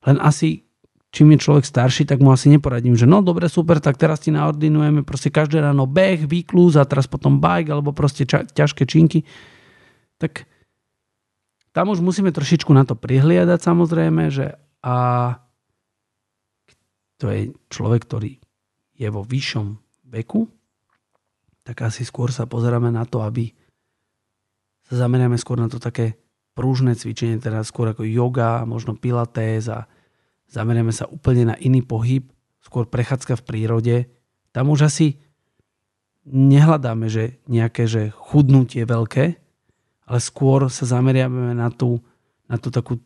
Len 0.06 0.16
asi, 0.22 0.64
čím 1.10 1.34
je 1.34 1.42
človek 1.42 1.66
starší, 1.66 2.06
tak 2.06 2.22
mu 2.22 2.30
asi 2.30 2.46
neporadím, 2.50 2.94
že 2.94 3.06
no 3.06 3.18
dobre, 3.22 3.50
super, 3.50 3.82
tak 3.82 3.98
teraz 3.98 4.22
ti 4.22 4.30
naordinujeme 4.30 5.02
proste 5.02 5.34
každé 5.34 5.58
ráno 5.58 5.90
beh, 5.90 6.30
výkluz 6.30 6.78
a 6.78 6.86
teraz 6.86 7.10
potom 7.10 7.42
bike 7.42 7.70
alebo 7.70 7.90
proste 7.90 8.22
ča- 8.26 8.46
ťažké 8.46 8.86
činky. 8.86 9.26
Tak 10.22 10.46
tam 11.74 11.90
už 11.90 11.98
musíme 12.02 12.30
trošičku 12.30 12.70
na 12.70 12.86
to 12.86 12.94
prihliadať 12.94 13.58
samozrejme, 13.58 14.30
že 14.30 14.54
a 14.80 14.96
to 17.20 17.28
je 17.28 17.52
človek, 17.68 18.06
ktorý 18.06 18.32
je 18.96 19.08
vo 19.12 19.26
vyššom 19.26 19.66
veku, 20.08 20.48
tak 21.66 21.84
asi 21.84 22.06
skôr 22.06 22.32
sa 22.32 22.48
pozeráme 22.48 22.88
na 22.88 23.04
to, 23.04 23.20
aby 23.20 23.52
sa 24.88 25.06
zameriame 25.06 25.36
skôr 25.36 25.60
na 25.60 25.68
to 25.68 25.76
také 25.76 26.16
prúžne 26.56 26.96
cvičenie, 26.96 27.38
teda 27.38 27.62
skôr 27.62 27.92
ako 27.92 28.02
yoga, 28.02 28.64
možno 28.66 28.98
pilates 28.98 29.70
a 29.70 29.86
zameriame 30.50 30.90
sa 30.90 31.06
úplne 31.06 31.54
na 31.54 31.56
iný 31.62 31.80
pohyb, 31.86 32.26
skôr 32.60 32.90
prechádzka 32.90 33.38
v 33.40 33.46
prírode. 33.46 33.96
Tam 34.50 34.68
už 34.68 34.90
asi 34.90 35.16
nehľadáme, 36.26 37.06
že 37.06 37.40
nejaké 37.46 37.86
že 37.86 38.10
chudnutie 38.12 38.82
veľké, 38.84 39.24
ale 40.10 40.18
skôr 40.18 40.66
sa 40.66 40.84
zameriavame 40.84 41.54
na 41.54 41.70
tú, 41.70 42.02
na 42.50 42.58
tú 42.58 42.68
takú 42.74 42.98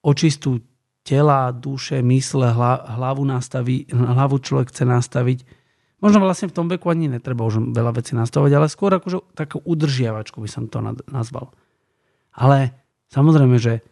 očistú 0.00 0.64
tela, 1.04 1.52
duše, 1.52 2.00
mysle, 2.00 2.52
hlavu, 2.56 3.22
nastaví, 3.24 3.88
hlavu 3.92 4.40
človek 4.40 4.72
chce 4.72 4.84
nastaviť. 4.88 5.38
Možno 6.00 6.24
vlastne 6.24 6.48
v 6.48 6.56
tom 6.56 6.66
veku 6.72 6.88
ani 6.88 7.12
netreba 7.12 7.44
už 7.44 7.76
veľa 7.76 7.92
vecí 7.92 8.16
nastavovať, 8.16 8.52
ale 8.56 8.72
skôr 8.72 8.96
akože 8.96 9.36
takú 9.36 9.60
udržiavačku 9.60 10.40
by 10.40 10.48
som 10.48 10.64
to 10.72 10.80
nazval. 11.12 11.52
Ale 12.32 12.72
samozrejme, 13.12 13.60
že 13.60 13.84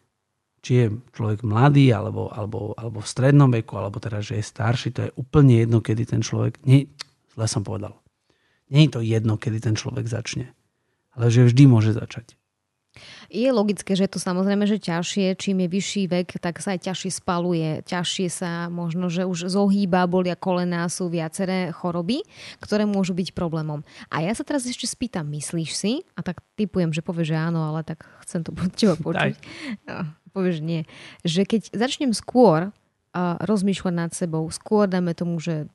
či 0.62 0.72
je 0.74 0.86
človek 1.14 1.46
mladý, 1.46 1.90
alebo, 1.94 2.30
alebo, 2.30 2.74
alebo 2.74 2.98
v 3.02 3.08
strednom 3.08 3.50
veku, 3.50 3.78
alebo 3.78 3.98
teda, 4.02 4.22
že 4.22 4.38
je 4.38 4.44
starší, 4.44 4.88
to 4.94 5.00
je 5.08 5.10
úplne 5.18 5.58
jedno, 5.58 5.78
kedy 5.82 6.02
ten 6.06 6.22
človek... 6.22 6.58
Nie, 6.66 6.90
zle 7.34 7.46
som 7.46 7.62
povedal. 7.62 7.98
Nie 8.68 8.86
je 8.86 8.98
to 8.98 9.00
jedno, 9.00 9.40
kedy 9.40 9.58
ten 9.62 9.74
človek 9.78 10.04
začne 10.06 10.52
ale 11.18 11.34
že 11.34 11.50
vždy 11.50 11.66
môže 11.66 11.90
začať. 11.90 12.38
Je 13.28 13.48
logické, 13.50 13.92
že 13.94 14.08
to 14.08 14.20
samozrejme, 14.20 14.64
že 14.64 14.80
ťažšie, 14.80 15.36
čím 15.36 15.64
je 15.64 15.68
vyšší 15.68 16.02
vek, 16.08 16.28
tak 16.40 16.58
sa 16.62 16.74
aj 16.74 16.88
ťažšie 16.88 17.10
spaluje, 17.12 17.68
ťažšie 17.84 18.28
sa 18.32 18.50
možno, 18.68 19.12
že 19.12 19.28
už 19.28 19.50
zohýba, 19.50 20.08
bolia 20.10 20.38
kolená, 20.38 20.86
sú 20.88 21.12
viaceré 21.12 21.70
choroby, 21.72 22.24
ktoré 22.62 22.88
môžu 22.88 23.12
byť 23.14 23.36
problémom. 23.36 23.84
A 24.08 24.24
ja 24.24 24.32
sa 24.32 24.42
teraz 24.42 24.66
ešte 24.66 24.88
spýtam, 24.88 25.28
myslíš 25.30 25.70
si, 25.74 25.92
a 26.16 26.24
tak 26.24 26.40
typujem, 26.58 26.90
že 26.90 27.04
povieš, 27.04 27.32
že 27.32 27.36
áno, 27.38 27.64
ale 27.68 27.84
tak 27.84 28.06
chcem 28.24 28.42
to 28.42 28.50
pod 28.52 28.72
teba 28.74 28.96
počuť. 28.98 29.36
No, 29.88 30.08
povieš, 30.32 30.64
nie. 30.64 30.84
Že 31.22 31.42
keď 31.44 31.60
začnem 31.76 32.12
skôr 32.12 32.72
a 33.18 33.40
rozmýšľať 33.40 33.94
nad 33.94 34.12
sebou. 34.12 34.46
Skôr 34.52 34.86
dáme 34.86 35.16
tomu, 35.16 35.40
že 35.40 35.66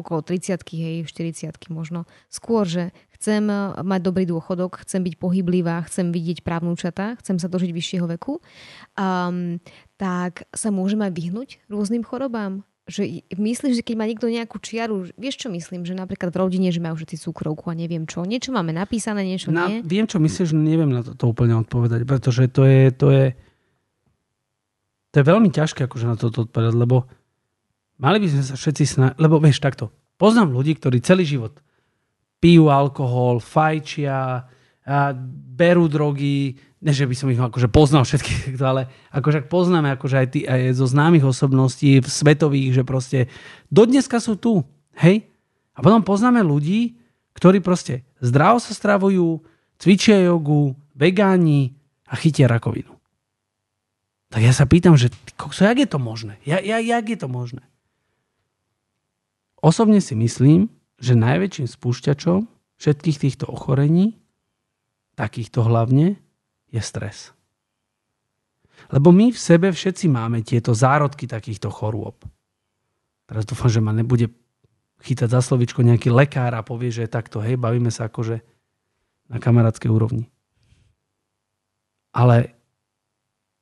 okolo 0.00 0.24
30 0.24 0.64
hej, 0.74 0.96
40 1.06 1.70
možno. 1.70 2.08
Skôr, 2.32 2.64
že 2.64 2.90
chcem 3.14 3.44
uh, 3.46 3.76
mať 3.84 4.00
dobrý 4.00 4.24
dôchodok, 4.24 4.82
chcem 4.88 5.04
byť 5.04 5.14
pohyblivá, 5.20 5.84
chcem 5.86 6.10
vidieť 6.10 6.40
právnúčata, 6.40 7.20
chcem 7.20 7.36
sa 7.36 7.52
dožiť 7.52 7.70
vyššieho 7.70 8.06
veku, 8.16 8.40
um, 8.96 9.60
tak 10.00 10.48
sa 10.56 10.72
môžeme 10.72 11.06
aj 11.06 11.12
vyhnúť 11.12 11.48
rôznym 11.68 12.00
chorobám 12.02 12.64
že 12.90 13.22
myslíš, 13.38 13.80
že 13.80 13.86
keď 13.86 13.94
má 13.94 14.04
niekto 14.04 14.26
nejakú 14.26 14.58
čiaru, 14.58 15.06
vieš 15.14 15.46
čo 15.46 15.48
myslím, 15.48 15.86
že 15.86 15.94
napríklad 15.94 16.34
v 16.34 16.40
rodine, 16.42 16.68
že 16.74 16.82
majú 16.82 16.98
všetci 16.98 17.22
cukrovku 17.22 17.70
a 17.70 17.78
neviem 17.78 18.04
čo, 18.04 18.26
niečo 18.26 18.50
máme 18.50 18.74
napísané, 18.74 19.22
niečo 19.22 19.54
na, 19.54 19.70
nie? 19.70 19.78
Viem, 19.86 20.10
čo 20.10 20.18
myslíš, 20.18 20.52
neviem 20.58 20.90
na 20.90 21.06
to, 21.06 21.14
to 21.14 21.30
úplne 21.30 21.54
odpovedať, 21.62 22.02
pretože 22.02 22.50
to 22.50 22.66
je, 22.66 22.90
to 22.90 23.06
je, 23.14 23.26
to 25.14 25.14
je 25.22 25.24
veľmi 25.24 25.48
ťažké 25.54 25.86
akože 25.86 26.06
na 26.10 26.18
toto 26.18 26.50
odpovedať, 26.50 26.74
lebo 26.74 27.06
mali 28.00 28.16
by 28.18 28.26
sme 28.32 28.42
sa 28.42 28.54
všetci 28.56 28.84
snažiť, 28.88 29.16
lebo 29.20 29.36
vieš 29.38 29.60
takto, 29.60 29.92
poznám 30.16 30.56
ľudí, 30.56 30.74
ktorí 30.80 31.04
celý 31.04 31.28
život 31.28 31.60
pijú 32.40 32.72
alkohol, 32.72 33.38
fajčia, 33.38 34.48
a 34.90 35.14
berú 35.54 35.86
drogy, 35.86 36.56
ne, 36.80 36.90
že 36.90 37.04
by 37.04 37.14
som 37.14 37.28
ich 37.28 37.38
akože 37.38 37.68
poznal 37.68 38.02
všetkých, 38.02 38.58
ale 38.70 38.90
akože 39.12 39.46
poznáme 39.46 39.92
akože 39.94 40.16
aj, 40.16 40.28
tí, 40.32 40.40
aj 40.48 40.74
zo 40.74 40.88
známych 40.88 41.22
osobností 41.22 42.00
svetových, 42.02 42.80
že 42.80 42.82
proste 42.82 43.18
do 43.68 43.84
dneska 43.84 44.18
sú 44.18 44.40
tu, 44.40 44.64
hej? 44.98 45.28
A 45.76 45.84
potom 45.84 46.02
poznáme 46.02 46.42
ľudí, 46.42 46.98
ktorí 47.36 47.62
proste 47.62 48.02
zdravo 48.18 48.58
sa 48.58 48.74
stravujú, 48.74 49.44
cvičia 49.78 50.18
jogu, 50.26 50.74
vegáni 50.96 51.76
a 52.10 52.18
chytia 52.18 52.50
rakovinu. 52.50 52.92
Tak 54.30 54.42
ja 54.42 54.52
sa 54.52 54.66
pýtam, 54.66 54.98
že 54.98 55.14
kokso, 55.38 55.64
jak 55.66 55.78
je 55.78 55.88
to 55.88 55.98
možné? 56.02 56.38
Ja, 56.42 56.58
ja, 56.58 56.82
jak 56.82 57.06
je 57.06 57.18
to 57.18 57.28
možné? 57.30 57.69
Osobne 59.60 60.00
si 60.00 60.16
myslím, 60.16 60.72
že 61.00 61.16
najväčším 61.16 61.68
spúšťačom 61.68 62.48
všetkých 62.80 63.16
týchto 63.28 63.44
ochorení, 63.48 64.16
takýchto 65.16 65.64
hlavne, 65.64 66.16
je 66.72 66.80
stres. 66.80 67.36
Lebo 68.88 69.12
my 69.12 69.28
v 69.28 69.38
sebe 69.38 69.68
všetci 69.68 70.08
máme 70.08 70.40
tieto 70.40 70.72
zárodky 70.72 71.28
takýchto 71.28 71.68
chorôb. 71.68 72.16
Teraz 73.28 73.44
dúfam, 73.44 73.68
že 73.68 73.84
ma 73.84 73.92
nebude 73.92 74.32
chytať 75.04 75.28
za 75.28 75.40
slovičko 75.44 75.84
nejaký 75.84 76.08
lekár 76.08 76.56
a 76.56 76.64
povie, 76.64 76.88
že 76.88 77.10
takto, 77.10 77.44
hej, 77.44 77.60
bavíme 77.60 77.92
sa 77.92 78.08
akože 78.08 78.40
na 79.28 79.36
kamarátskej 79.38 79.92
úrovni. 79.92 80.26
Ale 82.10 82.56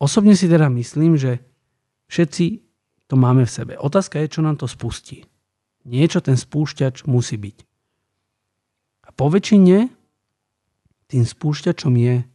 osobne 0.01 0.33
si 0.39 0.49
teda 0.49 0.71
myslím, 0.73 1.19
že 1.19 1.43
všetci 2.09 2.65
to 3.11 3.15
máme 3.19 3.45
v 3.45 3.51
sebe. 3.51 3.73
Otázka 3.77 4.23
je, 4.25 4.33
čo 4.33 4.41
nám 4.41 4.57
to 4.57 4.65
spustí. 4.65 5.27
Niečo 5.89 6.21
ten 6.21 6.37
spúšťač 6.37 7.09
musí 7.09 7.41
byť. 7.41 7.57
A 9.09 9.11
po 9.17 9.33
väčšine 9.33 9.89
tým 11.09 11.25
spúšťačom 11.25 11.97
je 11.97 12.29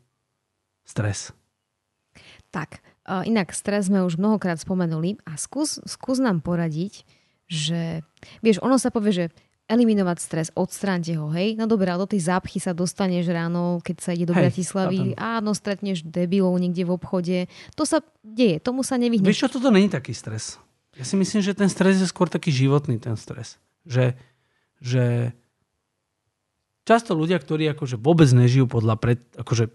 stres? 0.82 1.30
Tak, 2.50 2.82
inak 3.06 3.54
stres 3.54 3.94
sme 3.94 4.02
už 4.02 4.18
mnohokrát 4.18 4.58
spomenuli 4.58 5.22
a 5.30 5.38
skús, 5.38 5.78
skús 5.86 6.18
nám 6.18 6.42
poradiť, 6.42 7.06
že, 7.46 8.02
vieš, 8.42 8.58
ono 8.66 8.82
sa 8.82 8.90
povie, 8.90 9.14
že 9.14 9.26
eliminovať 9.70 10.18
stres, 10.20 10.48
odstránte 10.58 11.16
ho, 11.16 11.32
hej? 11.32 11.56
No 11.56 11.70
dobré, 11.70 11.94
ale 11.94 12.04
do 12.04 12.12
tej 12.12 12.26
zápchy 12.28 12.60
sa 12.60 12.76
dostaneš 12.76 13.32
ráno, 13.32 13.80
keď 13.80 13.96
sa 14.02 14.12
ide 14.12 14.28
do 14.28 14.36
hej, 14.36 14.50
Bratislavy, 14.50 15.16
áno, 15.16 15.56
stretneš 15.56 16.04
debilov 16.04 16.58
niekde 16.60 16.84
v 16.84 16.92
obchode. 16.98 17.38
To 17.80 17.88
sa 17.88 18.04
deje, 18.26 18.60
tomu 18.60 18.84
sa 18.84 19.00
nevyhneš. 19.00 19.30
Vieš 19.30 19.42
čo, 19.48 19.54
toto 19.56 19.72
není 19.72 19.88
taký 19.88 20.12
stres. 20.12 20.60
Ja 20.94 21.04
si 21.06 21.18
myslím, 21.18 21.42
že 21.42 21.58
ten 21.58 21.70
stres 21.70 21.98
je 21.98 22.08
skôr 22.10 22.30
taký 22.30 22.54
životný, 22.54 23.02
ten 23.02 23.18
stres. 23.18 23.58
Že, 23.90 24.14
že 24.78 25.34
často 26.86 27.18
ľudia, 27.18 27.42
ktorí 27.42 27.66
akože 27.74 27.98
vôbec 27.98 28.30
nežijú 28.30 28.70
podľa 28.70 28.96
pred, 29.02 29.20
akože 29.34 29.74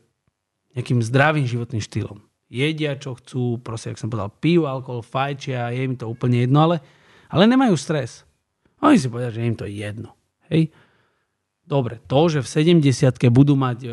nejakým 0.78 1.02
zdravým 1.02 1.46
životným 1.48 1.82
štýlom. 1.82 2.22
Jedia, 2.48 2.96
čo 2.96 3.18
chcú, 3.18 3.60
proste, 3.60 3.92
ak 3.92 4.00
som 4.00 4.08
povedal, 4.08 4.32
pijú 4.40 4.64
alkohol, 4.64 5.04
fajčia, 5.04 5.74
je 5.74 5.84
im 5.84 5.98
to 5.98 6.08
úplne 6.08 6.46
jedno, 6.46 6.64
ale, 6.64 6.76
ale 7.28 7.44
nemajú 7.44 7.76
stres. 7.76 8.24
Oni 8.80 8.96
si 8.96 9.10
povedia, 9.10 9.34
že 9.34 9.44
im 9.44 9.58
to 9.58 9.66
je 9.66 9.84
jedno. 9.84 10.14
Hej? 10.48 10.72
Dobre, 11.68 12.00
to, 12.08 12.32
že 12.32 12.40
v 12.40 12.80
70 12.80 13.28
budú 13.28 13.52
mať 13.52 13.84
e, 13.84 13.88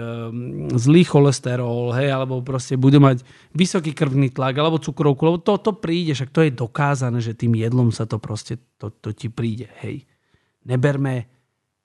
zlý 0.80 1.04
cholesterol, 1.04 1.92
hej, 1.92 2.08
alebo 2.08 2.40
proste 2.40 2.80
budú 2.80 3.04
mať 3.04 3.28
vysoký 3.52 3.92
krvný 3.92 4.32
tlak, 4.32 4.56
alebo 4.56 4.80
cukrovku, 4.80 5.20
lebo 5.28 5.44
to, 5.44 5.60
to 5.60 5.76
príde, 5.76 6.16
však 6.16 6.32
to 6.32 6.48
je 6.48 6.56
dokázané, 6.56 7.20
že 7.20 7.36
tým 7.36 7.52
jedlom 7.60 7.92
sa 7.92 8.08
to 8.08 8.16
proste, 8.16 8.64
to, 8.80 8.96
to 8.96 9.12
ti 9.12 9.28
príde, 9.28 9.68
hej. 9.84 10.08
Neberme, 10.64 11.28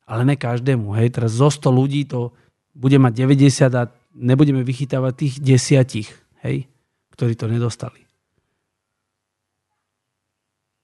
ale 0.06 0.22
ne 0.22 0.38
každému, 0.38 0.94
hej, 0.94 1.10
teraz 1.10 1.34
zo 1.34 1.50
100 1.50 1.66
ľudí 1.74 2.06
to 2.06 2.30
bude 2.70 2.94
mať 2.94 3.26
90 3.26 3.74
a 3.74 3.90
nebudeme 4.14 4.62
vychytávať 4.62 5.12
tých 5.18 5.34
desiatich, 5.42 6.08
hej, 6.46 6.70
ktorí 7.18 7.34
to 7.34 7.50
nedostali. 7.50 8.09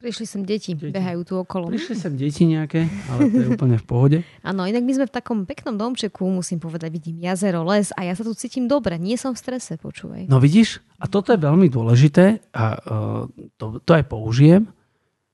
Prišli 0.07 0.23
sem 0.23 0.42
deti, 0.47 0.71
deti, 0.71 0.95
behajú 0.95 1.27
tu 1.27 1.35
okolo. 1.35 1.66
Prišli 1.66 1.99
sem 1.99 2.14
deti 2.14 2.47
nejaké, 2.47 2.87
ale 3.11 3.27
to 3.27 3.38
je 3.42 3.49
úplne 3.59 3.75
v 3.75 3.87
pohode. 3.90 4.19
Áno, 4.47 4.62
inak 4.62 4.87
my 4.87 4.92
sme 4.95 5.07
v 5.11 5.12
takom 5.19 5.42
peknom 5.42 5.75
domčeku, 5.75 6.23
musím 6.31 6.62
povedať, 6.62 6.95
vidím 6.95 7.19
jazero, 7.27 7.66
les 7.66 7.90
a 7.90 8.07
ja 8.07 8.14
sa 8.14 8.23
tu 8.23 8.31
cítim 8.38 8.71
dobre, 8.71 9.03
nie 9.03 9.19
som 9.19 9.35
v 9.35 9.42
strese, 9.42 9.75
počúvaj. 9.75 10.31
No 10.31 10.38
vidíš, 10.38 10.79
a 11.03 11.11
toto 11.11 11.35
je 11.35 11.42
veľmi 11.42 11.66
dôležité 11.66 12.38
a 12.55 12.64
uh, 12.79 13.27
to, 13.59 13.83
to 13.83 13.90
aj 13.99 14.07
použijem, 14.07 14.71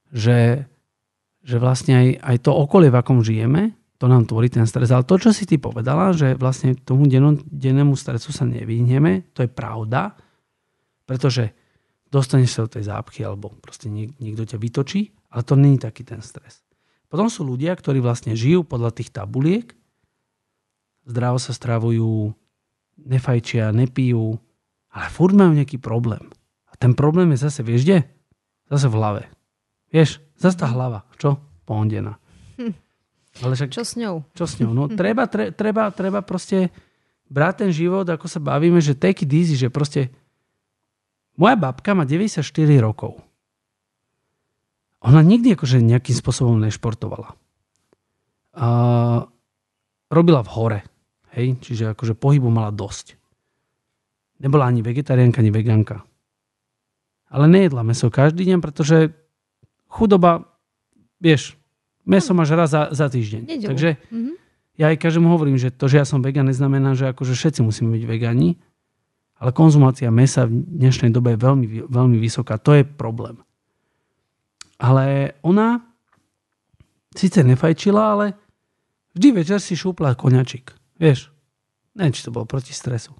že, 0.09 0.65
že 1.45 1.61
vlastne 1.61 1.93
aj, 1.93 2.09
aj 2.25 2.37
to 2.41 2.57
okolie, 2.57 2.89
v 2.89 2.97
akom 2.97 3.21
žijeme, 3.21 3.77
to 4.01 4.09
nám 4.09 4.25
tvorí 4.25 4.49
ten 4.49 4.65
stres. 4.65 4.89
Ale 4.89 5.05
to, 5.05 5.21
čo 5.21 5.37
si 5.37 5.45
ty 5.45 5.61
povedala, 5.61 6.17
že 6.17 6.33
vlastne 6.33 6.73
tomu 6.81 7.05
dennému 7.53 7.93
stresu 7.93 8.33
sa 8.33 8.49
nevyhneme, 8.49 9.37
to 9.37 9.45
je 9.45 9.53
pravda, 9.53 10.17
pretože 11.05 11.53
dostaneš 12.13 12.51
sa 12.53 12.69
do 12.69 12.77
tej 12.77 12.85
zápchy 12.93 13.25
alebo 13.25 13.57
proste 13.57 13.89
niekto 13.89 14.45
ťa 14.45 14.61
vytočí, 14.61 15.17
ale 15.33 15.43
to 15.43 15.57
není 15.57 15.81
taký 15.81 16.05
ten 16.05 16.21
stres. 16.21 16.61
Potom 17.09 17.33
sú 17.33 17.49
ľudia, 17.49 17.73
ktorí 17.73 18.05
vlastne 18.05 18.37
žijú 18.37 18.69
podľa 18.69 18.93
tých 18.93 19.09
tabuliek, 19.09 19.73
zdravo 21.09 21.41
sa 21.41 21.57
stravujú, 21.57 22.37
nefajčia, 23.01 23.73
nepijú, 23.73 24.37
ale 24.93 25.07
furt 25.09 25.33
majú 25.33 25.57
nejaký 25.57 25.81
problém. 25.81 26.29
A 26.69 26.77
ten 26.77 26.93
problém 26.93 27.33
je 27.33 27.49
zase, 27.49 27.65
vieš 27.65 27.89
kde? 27.89 28.05
Zase 28.69 28.93
v 28.93 28.97
hlave. 29.01 29.23
Vieš, 29.89 30.21
zase 30.37 30.57
tá 30.57 30.69
hlava, 30.69 31.09
čo? 31.17 31.41
Pondená. 31.65 32.21
Ale 33.41 33.57
však, 33.57 33.73
čo 33.73 33.81
s 33.81 33.97
ňou? 33.97 34.29
Čo 34.37 34.45
s 34.45 34.61
ňou? 34.61 34.77
No, 34.77 34.93
treba, 34.93 35.25
tre, 35.25 35.49
treba, 35.49 35.89
treba 35.89 36.21
proste 36.21 36.69
brať 37.33 37.65
ten 37.65 37.71
život, 37.73 38.05
ako 38.05 38.29
sa 38.29 38.37
bavíme, 38.37 38.77
že 38.77 38.93
take 38.93 39.25
it 39.25 39.33
easy, 39.33 39.57
že 39.57 39.73
proste 39.73 40.13
moja 41.37 41.57
babka 41.57 41.93
má 41.97 42.05
94 42.05 42.45
rokov. 42.81 43.21
Ona 45.03 45.21
nikdy 45.23 45.59
akože 45.59 45.83
nejakým 45.83 46.15
spôsobom 46.15 46.63
nešportovala. 46.63 47.35
A 48.55 48.69
robila 50.13 50.45
v 50.47 50.53
hore. 50.55 50.81
Hej? 51.35 51.59
Čiže 51.59 51.97
akože 51.97 52.15
pohybu 52.15 52.53
mala 52.53 52.71
dosť. 52.71 53.19
Nebola 54.39 54.71
ani 54.71 54.85
vegetariánka, 54.85 55.43
ani 55.43 55.51
vegánka. 55.51 56.07
Ale 57.33 57.49
nejedla 57.49 57.83
meso 57.83 58.13
každý 58.13 58.47
deň, 58.47 58.59
pretože 58.61 59.11
chudoba, 59.89 60.47
vieš, 61.19 61.57
Meso 62.03 62.35
máš 62.35 62.51
raz 62.51 62.75
za, 62.75 62.91
za 62.91 63.07
týždeň. 63.07 63.43
Nedelu. 63.47 63.71
Takže 63.71 63.89
mm-hmm. 64.11 64.35
ja 64.79 64.91
aj 64.91 64.97
každému 64.99 65.31
hovorím, 65.31 65.55
že 65.55 65.71
to, 65.71 65.87
že 65.87 66.03
ja 66.03 66.07
som 66.07 66.19
vegan, 66.19 66.51
neznamená, 66.51 66.99
že 66.99 67.15
akože 67.15 67.39
všetci 67.39 67.61
musíme 67.63 67.95
byť 67.95 68.05
vegani, 68.11 68.59
ale 69.43 69.51
konzumácia 69.51 70.07
mesa 70.15 70.47
v 70.47 70.63
dnešnej 70.63 71.11
dobe 71.11 71.35
je 71.35 71.43
veľmi, 71.43 71.67
veľmi 71.91 72.17
vysoká. 72.23 72.63
To 72.63 72.79
je 72.79 72.87
problém. 72.87 73.43
Ale 74.79 75.35
ona 75.43 75.83
síce 77.11 77.43
nefajčila, 77.43 78.03
ale 78.15 78.39
vždy 79.19 79.43
večer 79.43 79.59
si 79.59 79.75
šúpla 79.75 80.15
koňačik. 80.15 80.71
Vieš, 80.95 81.35
neviem, 81.99 82.15
či 82.15 82.23
to 82.23 82.31
bolo 82.31 82.47
proti 82.47 82.71
stresu. 82.71 83.11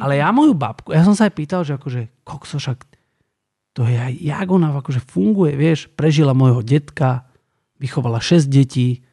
Ale 0.00 0.16
ja 0.16 0.32
moju 0.32 0.56
babku, 0.56 0.96
ja 0.96 1.04
som 1.04 1.12
sa 1.12 1.28
aj 1.28 1.36
pýtal, 1.36 1.68
že 1.68 1.76
akože, 1.76 2.24
kokso, 2.24 2.56
však 2.56 2.88
to 3.76 3.84
je 3.84 3.98
aj, 3.98 4.12
jak 4.24 4.48
ona 4.48 4.72
akože 4.72 5.04
funguje, 5.04 5.52
vieš, 5.52 5.92
prežila 5.92 6.32
môjho 6.32 6.64
detka, 6.64 7.28
vychovala 7.76 8.24
6 8.24 8.48
detí, 8.48 9.04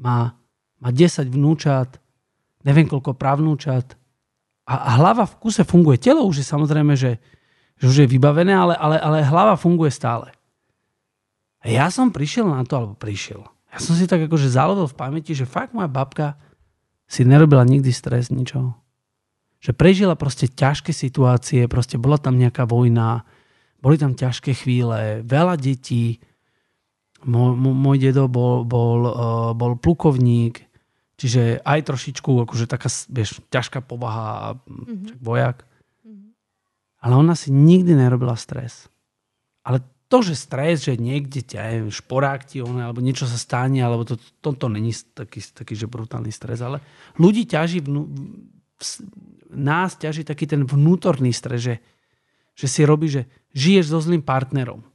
má, 0.00 0.40
má 0.80 0.88
10 0.88 1.28
vnúčat, 1.28 2.00
neviem 2.64 2.88
koľko 2.88 3.12
pravnúčat 3.12 3.98
a, 4.66 4.98
hlava 4.98 5.24
v 5.24 5.38
kuse 5.38 5.62
funguje. 5.62 6.02
Telo 6.02 6.26
už 6.26 6.42
je 6.42 6.46
samozrejme, 6.46 6.98
že, 6.98 7.22
že 7.78 7.84
už 7.86 7.96
je 8.04 8.10
vybavené, 8.10 8.50
ale, 8.50 8.74
ale, 8.74 8.98
ale 8.98 9.22
hlava 9.22 9.54
funguje 9.54 9.94
stále. 9.94 10.34
A 11.62 11.70
ja 11.70 11.86
som 11.88 12.10
prišiel 12.10 12.50
na 12.50 12.66
to, 12.66 12.74
alebo 12.76 12.94
prišiel. 12.98 13.46
Ja 13.70 13.78
som 13.78 13.94
si 13.94 14.10
tak 14.10 14.26
akože 14.26 14.50
zalovil 14.50 14.90
v 14.90 14.98
pamäti, 14.98 15.32
že 15.32 15.48
fakt 15.48 15.70
moja 15.70 15.90
babka 15.90 16.34
si 17.06 17.22
nerobila 17.22 17.62
nikdy 17.62 17.94
stres, 17.94 18.34
ničoho. 18.34 18.74
Že 19.62 19.72
prežila 19.72 20.14
proste 20.18 20.50
ťažké 20.50 20.90
situácie, 20.90 21.70
proste 21.70 21.96
bola 21.96 22.18
tam 22.18 22.36
nejaká 22.36 22.66
vojna, 22.66 23.22
boli 23.78 23.96
tam 23.96 24.18
ťažké 24.18 24.52
chvíle, 24.52 25.22
veľa 25.22 25.54
detí. 25.58 26.18
Môj, 27.26 27.56
môj 27.58 27.96
dedo 27.98 28.26
bol, 28.30 28.62
bol, 28.66 29.00
uh, 29.06 29.50
bol 29.54 29.78
plukovník, 29.78 30.65
čiže 31.16 31.64
aj 31.64 31.80
trošičku 31.88 32.28
akože 32.44 32.68
taká 32.68 32.88
vieš, 33.08 33.40
ťažká 33.48 33.80
povaha, 33.80 34.60
mm-hmm. 34.68 35.20
vojak. 35.20 35.64
Mm-hmm. 36.04 36.28
Ale 37.04 37.14
ona 37.16 37.34
si 37.34 37.48
nikdy 37.52 37.96
nerobila 37.96 38.36
stres. 38.36 38.88
Ale 39.64 39.82
to, 40.06 40.22
že 40.22 40.38
stres, 40.38 40.86
že 40.86 40.94
niekde 40.94 41.42
ťa 41.42 41.62
je 41.66 41.78
šporák 41.90 42.46
ti 42.46 42.62
on, 42.62 42.78
alebo 42.78 43.02
niečo 43.02 43.26
sa 43.26 43.34
stane, 43.34 43.82
alebo 43.82 44.06
to, 44.06 44.14
to, 44.38 44.54
to 44.54 44.66
není 44.70 44.94
taký, 44.94 45.42
taký, 45.42 45.74
že 45.74 45.90
brutálny 45.90 46.30
stres, 46.30 46.62
ale 46.62 46.78
ľudí 47.18 47.42
ťaží, 47.42 47.82
vnú, 47.82 48.06
nás 49.50 49.98
ťaží 49.98 50.22
taký 50.22 50.46
ten 50.46 50.62
vnútorný 50.62 51.34
stres, 51.34 51.58
že, 51.58 51.74
že 52.54 52.66
si 52.70 52.86
robí, 52.86 53.10
že 53.10 53.26
žiješ 53.50 53.90
so 53.90 53.98
zlým 53.98 54.22
partnerom. 54.22 54.86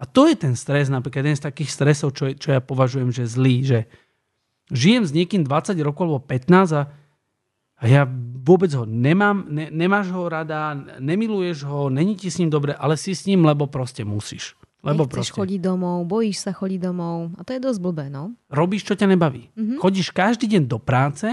A 0.00 0.04
to 0.08 0.28
je 0.28 0.36
ten 0.36 0.56
stres, 0.56 0.92
napríklad 0.92 1.24
jeden 1.24 1.40
z 1.40 1.44
takých 1.44 1.70
stresov, 1.72 2.16
čo, 2.16 2.32
čo 2.36 2.56
ja 2.56 2.60
považujem, 2.60 3.12
že 3.12 3.28
zlý, 3.28 3.64
že 3.64 3.78
žijem 4.70 5.04
s 5.06 5.12
niekým 5.14 5.42
20 5.44 5.76
rokov 5.82 6.08
alebo 6.08 6.22
15 6.22 6.78
a, 6.78 6.82
a 7.80 7.82
ja 7.84 8.02
vôbec 8.40 8.72
ho 8.72 8.88
nemám, 8.88 9.46
ne, 9.46 9.68
nemáš 9.68 10.10
ho 10.14 10.26
rada, 10.26 10.72
nemiluješ 10.98 11.66
ho, 11.68 11.92
není 11.92 12.16
ti 12.16 12.32
s 12.32 12.40
ním 12.40 12.48
dobre, 12.48 12.72
ale 12.72 12.96
si 12.96 13.12
s 13.12 13.28
ním, 13.28 13.44
lebo 13.44 13.68
proste 13.68 14.06
musíš. 14.06 14.56
Lebo 14.80 15.04
Nechceš 15.04 15.36
proste. 15.36 15.38
chodiť 15.44 15.60
domov, 15.60 16.08
bojíš 16.08 16.48
sa 16.48 16.56
chodiť 16.56 16.80
domov 16.80 17.36
a 17.36 17.44
to 17.44 17.52
je 17.52 17.60
dosť 17.60 17.80
blbé, 17.84 18.08
no. 18.08 18.32
Robíš, 18.48 18.88
čo 18.88 18.96
ťa 18.96 19.12
nebaví. 19.12 19.52
Mm-hmm. 19.52 19.76
Chodíš 19.76 20.08
každý 20.16 20.48
deň 20.48 20.62
do 20.64 20.80
práce 20.80 21.28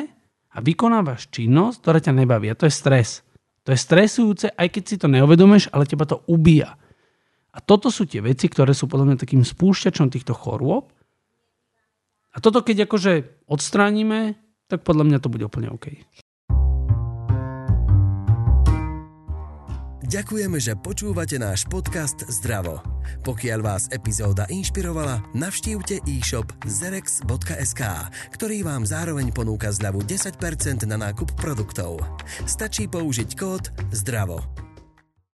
a 0.51 0.57
vykonávaš 0.59 1.31
činnosť, 1.31 1.77
ktorá 1.79 1.99
ťa 2.03 2.11
nebaví. 2.11 2.51
A 2.51 2.59
to 2.59 2.67
je 2.67 2.73
stres. 2.75 3.23
To 3.63 3.71
je 3.71 3.79
stresujúce, 3.79 4.51
aj 4.51 4.67
keď 4.67 4.83
si 4.83 4.95
to 4.99 5.07
neuvedomíš, 5.07 5.71
ale 5.71 5.87
teba 5.87 6.03
to 6.03 6.23
ubíja. 6.27 6.75
A 7.55 7.63
toto 7.63 7.87
sú 7.87 8.03
tie 8.03 8.19
veci, 8.19 8.51
ktoré 8.51 8.75
sú 8.75 8.91
podľa 8.91 9.11
mňa 9.11 9.17
takým 9.23 9.43
spúšťačom 9.47 10.11
týchto 10.11 10.35
chorôb. 10.35 10.91
A 12.37 12.39
toto 12.39 12.61
keď 12.61 12.85
akože 12.85 13.41
odstránime, 13.49 14.37
tak 14.69 14.85
podľa 14.85 15.09
mňa 15.09 15.17
to 15.17 15.31
bude 15.33 15.41
úplne 15.49 15.73
OK. 15.73 16.05
Ďakujeme, 20.07 20.55
že 20.55 20.79
počúvate 20.79 21.35
náš 21.35 21.67
podcast 21.67 22.23
Zdravo. 22.31 22.79
Pokiaľ 23.27 23.59
vás 23.59 23.91
epizóda 23.91 24.47
inšpirovala, 24.47 25.19
navštívte 25.35 25.99
e-shop 26.07 26.47
zerex.sk, 26.63 27.81
ktorý 28.31 28.63
vám 28.63 28.87
zároveň 28.87 29.35
ponúka 29.35 29.67
zľavu 29.67 30.07
10% 30.07 30.87
na 30.87 30.95
nákup 30.95 31.35
produktov. 31.35 31.99
Stačí 32.47 32.87
použiť 32.87 33.35
kód 33.35 33.67
ZDRAVO. 33.91 34.66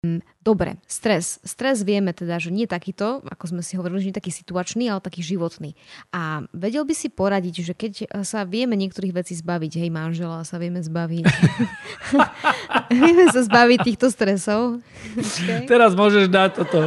Mm, 0.01 0.25
dobre, 0.41 0.81
stres. 0.89 1.45
Stres 1.45 1.85
vieme 1.85 2.17
teda, 2.17 2.41
že 2.41 2.49
nie 2.49 2.65
takýto, 2.65 3.21
ako 3.21 3.53
sme 3.53 3.61
si 3.61 3.77
hovorili, 3.77 4.01
že 4.01 4.09
nie 4.09 4.17
taký 4.17 4.33
situačný, 4.33 4.89
ale 4.89 5.05
taký 5.05 5.21
životný. 5.21 5.77
A 6.09 6.49
vedel 6.57 6.89
by 6.89 6.97
si 6.97 7.13
poradiť, 7.13 7.55
že 7.61 7.73
keď 7.77 7.93
sa 8.25 8.49
vieme 8.49 8.81
niektorých 8.81 9.13
vecí 9.13 9.37
zbaviť, 9.37 9.77
hej, 9.77 9.93
manžela 9.93 10.41
sa 10.49 10.57
vieme 10.57 10.81
zbaviť. 10.81 11.29
vieme 12.97 13.29
sa 13.29 13.45
zbaviť 13.45 13.79
týchto 13.93 14.09
stresov. 14.09 14.81
Okay. 15.21 15.69
Teraz 15.69 15.93
môžeš 15.93 16.33
dať 16.33 16.65
toto. 16.65 16.81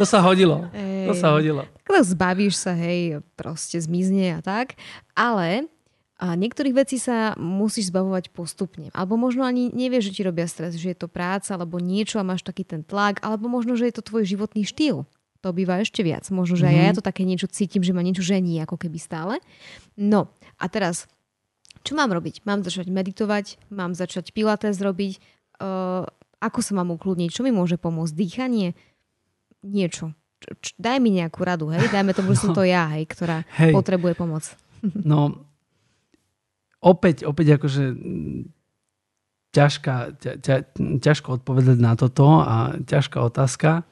To 0.00 0.04
sa 0.08 0.24
hodilo. 0.24 0.72
Ej, 0.72 1.04
to 1.04 1.12
sa 1.20 1.36
hodilo. 1.36 1.68
Zbavíš 1.84 2.56
sa, 2.56 2.72
hej, 2.72 3.20
proste 3.36 3.76
zmizne 3.76 4.38
a 4.38 4.40
tak. 4.40 4.72
Ale 5.12 5.68
a 6.20 6.36
niektorých 6.36 6.76
vecí 6.76 7.00
sa 7.00 7.32
musíš 7.40 7.88
zbavovať 7.88 8.28
postupne. 8.36 8.92
Alebo 8.92 9.16
možno 9.16 9.48
ani 9.48 9.72
nevieš, 9.72 10.12
že 10.12 10.20
ti 10.20 10.22
robia 10.28 10.44
stres, 10.44 10.76
že 10.76 10.92
je 10.92 10.98
to 11.00 11.08
práca 11.08 11.56
alebo 11.56 11.80
niečo 11.80 12.20
a 12.20 12.28
máš 12.28 12.44
taký 12.44 12.60
ten 12.68 12.84
tlak, 12.84 13.24
alebo 13.24 13.48
možno, 13.48 13.72
že 13.72 13.88
je 13.88 13.96
to 13.96 14.04
tvoj 14.04 14.28
životný 14.28 14.68
štýl. 14.68 15.08
To 15.40 15.48
býva 15.56 15.80
ešte 15.80 16.04
viac. 16.04 16.28
Možno, 16.28 16.60
že 16.60 16.68
mm-hmm. 16.68 16.84
ja 16.84 16.92
mhm. 16.92 16.96
to 17.00 17.02
také 17.08 17.24
niečo 17.24 17.48
cítim, 17.48 17.80
že 17.80 17.96
ma 17.96 18.04
niečo 18.04 18.20
žení 18.20 18.60
ako 18.60 18.76
keby 18.76 19.00
stále. 19.00 19.40
No 19.96 20.28
a 20.60 20.68
teraz, 20.68 21.08
čo 21.88 21.96
mám 21.96 22.12
robiť? 22.12 22.44
Mám 22.44 22.68
začať 22.68 22.92
meditovať? 22.92 23.56
Mám 23.72 23.96
začať 23.96 24.36
pilates 24.36 24.76
robiť? 24.76 25.16
Uh, 25.56 26.04
ako 26.44 26.60
sa 26.60 26.76
mám 26.76 26.92
ukludniť? 26.92 27.32
Čo 27.32 27.48
mi 27.48 27.52
môže 27.52 27.80
pomôcť? 27.80 28.12
Dýchanie? 28.12 28.76
Niečo. 29.64 30.12
Č- 30.44 30.56
č- 30.60 30.76
daj 30.76 31.00
mi 31.00 31.16
nejakú 31.16 31.40
radu, 31.40 31.72
hej? 31.72 31.88
Dajme 31.88 32.12
tomu, 32.12 32.36
že 32.36 32.44
som 32.44 32.52
to 32.52 32.60
ja, 32.64 32.92
hej, 32.92 33.08
ktorá 33.08 33.48
hej. 33.56 33.72
potrebuje 33.72 34.12
pomoc. 34.20 34.44
No, 34.84 35.49
opäť, 36.80 37.28
opäť 37.28 37.60
akože 37.60 37.84
ťažká, 39.50 39.94
ťa, 40.16 40.32
ťa, 40.40 40.56
ťažko 41.00 41.42
odpovedať 41.42 41.78
na 41.78 41.92
toto 41.94 42.40
a 42.40 42.76
ťažká 42.80 43.18
otázka. 43.20 43.84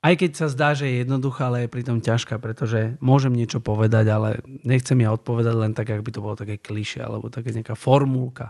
Aj 0.00 0.14
keď 0.16 0.30
sa 0.32 0.46
zdá, 0.48 0.72
že 0.72 0.88
je 0.88 1.04
jednoduchá, 1.04 1.52
ale 1.52 1.68
je 1.68 1.74
pritom 1.76 2.00
ťažká, 2.00 2.40
pretože 2.40 2.96
môžem 3.04 3.36
niečo 3.36 3.60
povedať, 3.60 4.08
ale 4.08 4.40
nechcem 4.64 4.96
ja 4.96 5.12
odpovedať 5.12 5.54
len 5.54 5.72
tak, 5.76 5.92
ak 5.92 6.00
by 6.00 6.10
to 6.10 6.24
bolo 6.24 6.40
také 6.40 6.56
kliše 6.56 7.04
alebo 7.04 7.28
také 7.28 7.52
nejaká 7.52 7.76
formulka. 7.76 8.48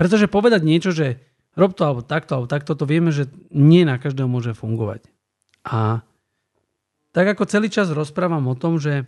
Pretože 0.00 0.32
povedať 0.32 0.64
niečo, 0.64 0.96
že 0.96 1.20
rob 1.60 1.76
to 1.76 1.84
alebo 1.84 2.00
takto, 2.00 2.40
alebo 2.40 2.48
takto, 2.48 2.72
to 2.72 2.88
vieme, 2.88 3.12
že 3.12 3.28
nie 3.52 3.84
na 3.84 4.00
každého 4.00 4.24
môže 4.24 4.56
fungovať. 4.56 5.04
A 5.68 6.00
tak 7.12 7.26
ako 7.36 7.44
celý 7.44 7.68
čas 7.68 7.92
rozprávam 7.92 8.48
o 8.48 8.58
tom, 8.58 8.80
že 8.80 9.04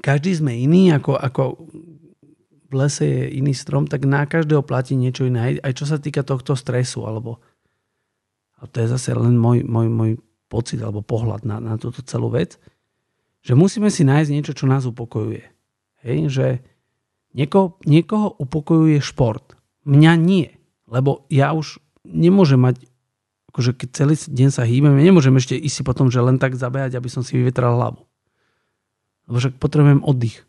každý 0.00 0.34
sme 0.34 0.56
iný, 0.56 0.94
ako, 0.94 1.14
ako 1.18 1.42
v 2.70 2.72
lese 2.72 3.06
je 3.06 3.24
iný 3.38 3.54
strom, 3.54 3.86
tak 3.86 4.02
na 4.08 4.26
každého 4.26 4.66
platí 4.66 4.98
niečo 4.98 5.28
iné. 5.28 5.40
Aj, 5.40 5.54
aj 5.70 5.72
čo 5.78 5.84
sa 5.86 5.98
týka 6.00 6.26
tohto 6.26 6.58
stresu, 6.58 7.06
alebo 7.06 7.38
a 8.64 8.66
to 8.66 8.80
je 8.80 8.88
zase 8.88 9.12
len 9.12 9.36
môj, 9.36 9.60
môj, 9.68 9.92
môj 9.92 10.10
pocit 10.48 10.80
alebo 10.80 11.04
pohľad 11.04 11.44
na, 11.44 11.60
na 11.60 11.76
túto 11.76 12.00
celú 12.00 12.32
vec, 12.32 12.56
že 13.44 13.52
musíme 13.52 13.92
si 13.92 14.08
nájsť 14.08 14.30
niečo, 14.32 14.56
čo 14.56 14.64
nás 14.64 14.88
upokojuje. 14.88 15.44
Hej, 16.00 16.18
že 16.32 16.46
niekoho, 17.36 17.76
niekoho 17.84 18.32
upokojuje 18.40 19.04
šport. 19.04 19.52
Mňa 19.84 20.12
nie, 20.16 20.48
lebo 20.88 21.28
ja 21.28 21.52
už 21.52 21.76
nemôžem 22.08 22.56
mať, 22.56 22.88
akože 23.52 23.76
keď 23.76 23.88
celý 23.92 24.14
deň 24.16 24.48
sa 24.48 24.64
hýbem, 24.64 24.96
ja 24.96 25.04
nemôžem 25.12 25.36
ešte 25.36 25.60
ísť 25.60 25.76
si 25.76 25.82
potom, 25.84 26.08
že 26.08 26.24
len 26.24 26.40
tak 26.40 26.56
zabehať, 26.56 26.96
aby 26.96 27.08
som 27.12 27.20
si 27.20 27.36
vyvetral 27.36 27.76
hlavu. 27.76 28.00
Lebo 29.28 29.36
však 29.40 29.56
potrebujem 29.56 30.04
oddych. 30.04 30.44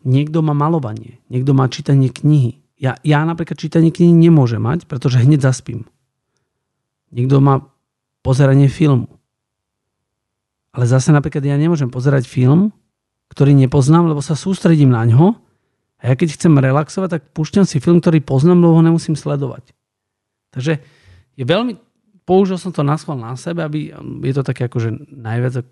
Niekto 0.00 0.40
má 0.40 0.56
malovanie, 0.56 1.20
niekto 1.28 1.52
má 1.52 1.68
čítanie 1.68 2.08
knihy. 2.08 2.56
Ja, 2.80 2.96
ja 3.04 3.20
napríklad 3.28 3.60
čítanie 3.60 3.92
knihy 3.92 4.16
nemôžem 4.16 4.64
mať, 4.64 4.88
pretože 4.88 5.20
hneď 5.20 5.44
zaspím. 5.44 5.84
Niekto 7.12 7.44
má 7.44 7.68
pozeranie 8.24 8.72
filmu. 8.72 9.20
Ale 10.72 10.88
zase 10.88 11.12
napríklad 11.12 11.44
ja 11.44 11.60
nemôžem 11.60 11.92
pozerať 11.92 12.24
film, 12.24 12.72
ktorý 13.28 13.52
nepoznám, 13.52 14.08
lebo 14.08 14.24
sa 14.24 14.38
sústredím 14.38 14.94
na 14.94 15.04
ňo 15.04 15.36
a 16.00 16.02
ja 16.08 16.14
keď 16.16 16.40
chcem 16.40 16.56
relaxovať, 16.56 17.08
tak 17.12 17.22
púšťam 17.36 17.68
si 17.68 17.82
film, 17.82 18.00
ktorý 18.00 18.24
poznám, 18.24 18.64
lebo 18.64 18.72
ho 18.78 18.82
nemusím 18.82 19.18
sledovať. 19.18 19.76
Takže 20.56 20.80
je 21.36 21.44
veľmi, 21.44 21.76
použil 22.24 22.56
som 22.56 22.72
to 22.72 22.80
na 22.80 22.96
schvál 22.96 23.20
na 23.20 23.36
sebe, 23.36 23.60
aby 23.60 23.92
je 24.24 24.34
to 24.34 24.42
také 24.46 24.66
akože 24.66 25.12
najviac 25.12 25.66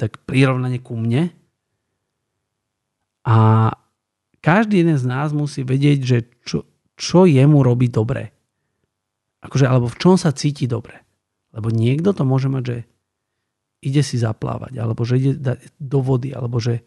tak 0.00 0.16
prirovnanie 0.24 0.80
ku 0.80 0.96
mne. 0.96 1.28
A 3.28 3.68
každý 4.40 4.80
jeden 4.80 4.96
z 4.96 5.04
nás 5.04 5.36
musí 5.36 5.60
vedieť, 5.60 5.98
že 6.00 6.18
čo, 6.48 6.64
čo 6.96 7.28
jemu 7.28 7.60
robí 7.60 7.92
dobre. 7.92 8.32
Akože, 9.44 9.68
alebo 9.68 9.92
v 9.92 10.00
čom 10.00 10.16
sa 10.16 10.32
cíti 10.32 10.64
dobre. 10.64 11.04
Lebo 11.52 11.68
niekto 11.68 12.16
to 12.16 12.24
môže 12.24 12.48
mať, 12.48 12.62
že 12.64 12.78
ide 13.84 14.00
si 14.00 14.16
zaplávať, 14.16 14.80
alebo 14.80 15.04
že 15.04 15.20
ide 15.20 15.32
do 15.80 15.98
vody, 16.00 16.32
alebo 16.32 16.60
že 16.60 16.84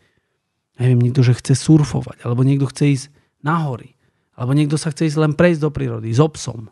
neviem, 0.77 1.09
niekto, 1.09 1.21
že 1.21 1.37
chce 1.37 1.53
surfovať, 1.57 2.25
alebo 2.25 2.41
niekto 2.41 2.69
chce 2.69 2.85
ísť 2.97 3.05
na 3.45 3.61
hory, 3.65 3.93
alebo 4.33 4.57
niekto 4.57 4.77
sa 4.77 4.89
chce 4.89 5.09
ísť 5.09 5.17
len 5.21 5.33
prejsť 5.37 5.61
do 5.61 5.69
prírody 5.69 6.09
s 6.09 6.21
obsom. 6.21 6.69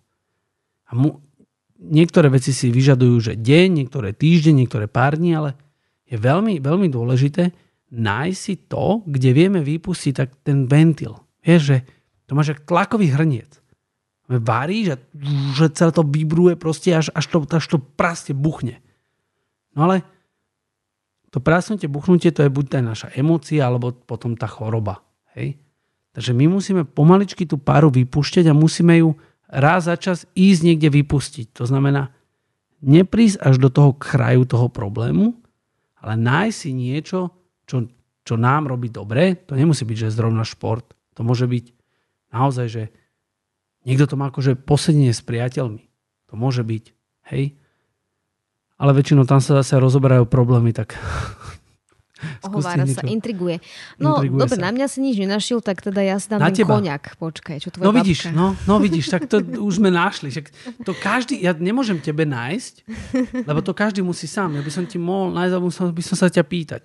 A 0.89 0.91
mu, 0.97 1.21
niektoré 1.77 2.29
veci 2.29 2.53
si 2.53 2.69
vyžadujú, 2.69 3.15
že 3.21 3.33
deň, 3.37 3.85
niektoré 3.85 4.13
týždeň, 4.13 4.65
niektoré 4.65 4.85
pár 4.85 5.17
dní, 5.17 5.37
ale 5.37 5.57
je 6.11 6.17
veľmi, 6.19 6.59
veľmi 6.59 6.91
dôležité 6.91 7.55
nájsť 7.91 8.39
si 8.39 8.55
to, 8.67 9.03
kde 9.07 9.31
vieme 9.31 9.63
vypustiť 9.63 10.13
tak 10.15 10.29
ten 10.43 10.67
ventil. 10.67 11.15
Vieš, 11.43 11.61
že 11.63 11.77
to 12.27 12.35
máš 12.35 12.55
ako 12.55 12.67
tlakový 12.67 13.07
hrniec. 13.11 13.59
Varíš 14.31 14.95
a 14.95 14.97
že 15.55 15.75
celé 15.75 15.91
to 15.91 16.07
vybruje 16.07 16.55
proste 16.55 16.95
až, 16.95 17.11
až, 17.11 17.25
to, 17.27 17.37
až 17.51 17.65
to 17.67 17.77
praste 17.79 18.31
buchne. 18.31 18.79
No 19.75 19.91
ale 19.91 20.07
to 21.31 21.43
prasnutie, 21.43 21.91
buchnutie 21.91 22.31
to 22.31 22.43
je 22.43 22.51
buď 22.51 22.65
tá 22.67 22.79
naša 22.83 23.07
emócia, 23.15 23.63
alebo 23.63 23.91
potom 23.91 24.35
tá 24.35 24.47
choroba. 24.47 25.03
Hej? 25.35 25.59
Takže 26.11 26.31
my 26.35 26.47
musíme 26.47 26.83
pomaličky 26.83 27.47
tú 27.47 27.55
páru 27.55 27.87
vypúšťať 27.91 28.51
a 28.51 28.55
musíme 28.55 28.99
ju 28.99 29.15
raz 29.47 29.87
za 29.87 29.95
čas 29.99 30.27
ísť 30.35 30.61
niekde 30.63 30.91
vypustiť. 30.91 31.55
To 31.59 31.67
znamená, 31.67 32.11
neprísť 32.83 33.39
až 33.43 33.59
do 33.59 33.67
toho 33.71 33.91
kraju 33.95 34.47
toho 34.47 34.67
problému, 34.71 35.40
ale 36.01 36.17
nájsť 36.17 36.57
si 36.57 36.71
niečo, 36.73 37.31
čo, 37.69 37.87
čo 38.25 38.35
nám 38.35 38.67
robí 38.67 38.89
dobre, 38.89 39.37
to 39.45 39.53
nemusí 39.53 39.85
byť, 39.85 39.97
že 40.09 40.15
zrovna 40.17 40.41
šport. 40.41 40.97
To 41.15 41.21
môže 41.21 41.45
byť 41.45 41.65
naozaj, 42.33 42.67
že 42.67 42.83
Niekto 43.81 44.05
to 44.05 44.15
má 44.17 44.29
akože 44.29 44.61
posedenie 44.61 45.09
s 45.09 45.25
priateľmi. 45.25 45.89
To 46.29 46.33
môže 46.37 46.61
byť. 46.61 46.85
Hej? 47.33 47.57
Ale 48.77 48.91
väčšinou 48.93 49.25
tam 49.25 49.41
sa 49.41 49.61
zase 49.61 49.81
rozoberajú 49.81 50.29
problémy, 50.29 50.73
tak 50.73 50.97
Ohovára 52.45 52.85
sa, 52.87 53.01
intriguje. 53.05 53.59
No, 53.97 54.21
intriguje 54.21 54.41
dobre, 54.45 54.57
sa. 54.57 54.63
na 54.65 54.71
mňa 54.73 54.85
si 54.87 54.97
nič 55.01 55.15
nenašiel, 55.17 55.59
tak 55.59 55.81
teda 55.81 56.01
ja 56.01 56.17
si 56.17 56.27
dám 56.29 56.41
na 56.41 56.49
ten 56.49 56.63
teba. 56.63 56.77
koniak. 56.77 57.17
Počkaj, 57.17 57.57
čo 57.61 57.69
tvoja 57.73 57.89
No 57.89 57.91
vidíš, 57.93 58.19
no, 58.31 58.53
no 58.69 58.75
vidíš, 58.77 59.05
tak 59.11 59.27
to 59.27 59.41
už 59.41 59.81
sme 59.81 59.89
našli. 59.89 60.29
Však 60.31 60.47
to 60.85 60.91
každý, 60.97 61.41
ja 61.41 61.51
nemôžem 61.53 61.97
tebe 61.99 62.23
nájsť, 62.23 62.73
lebo 63.49 63.59
to 63.65 63.73
každý 63.73 64.05
musí 64.05 64.25
sám. 64.29 64.57
Ja 64.57 64.63
by 64.63 64.71
som 64.71 64.85
ti 64.85 65.01
mohol 65.01 65.33
nájsť, 65.33 65.53
alebo 65.53 65.67
by 65.71 66.03
som 66.03 66.15
sa 66.17 66.27
ťa 66.29 66.43
pýtať. 66.45 66.81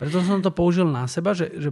Preto 0.00 0.20
som 0.22 0.40
to 0.44 0.52
použil 0.52 0.86
na 0.88 1.08
seba, 1.08 1.32
že, 1.32 1.50
že 1.56 1.70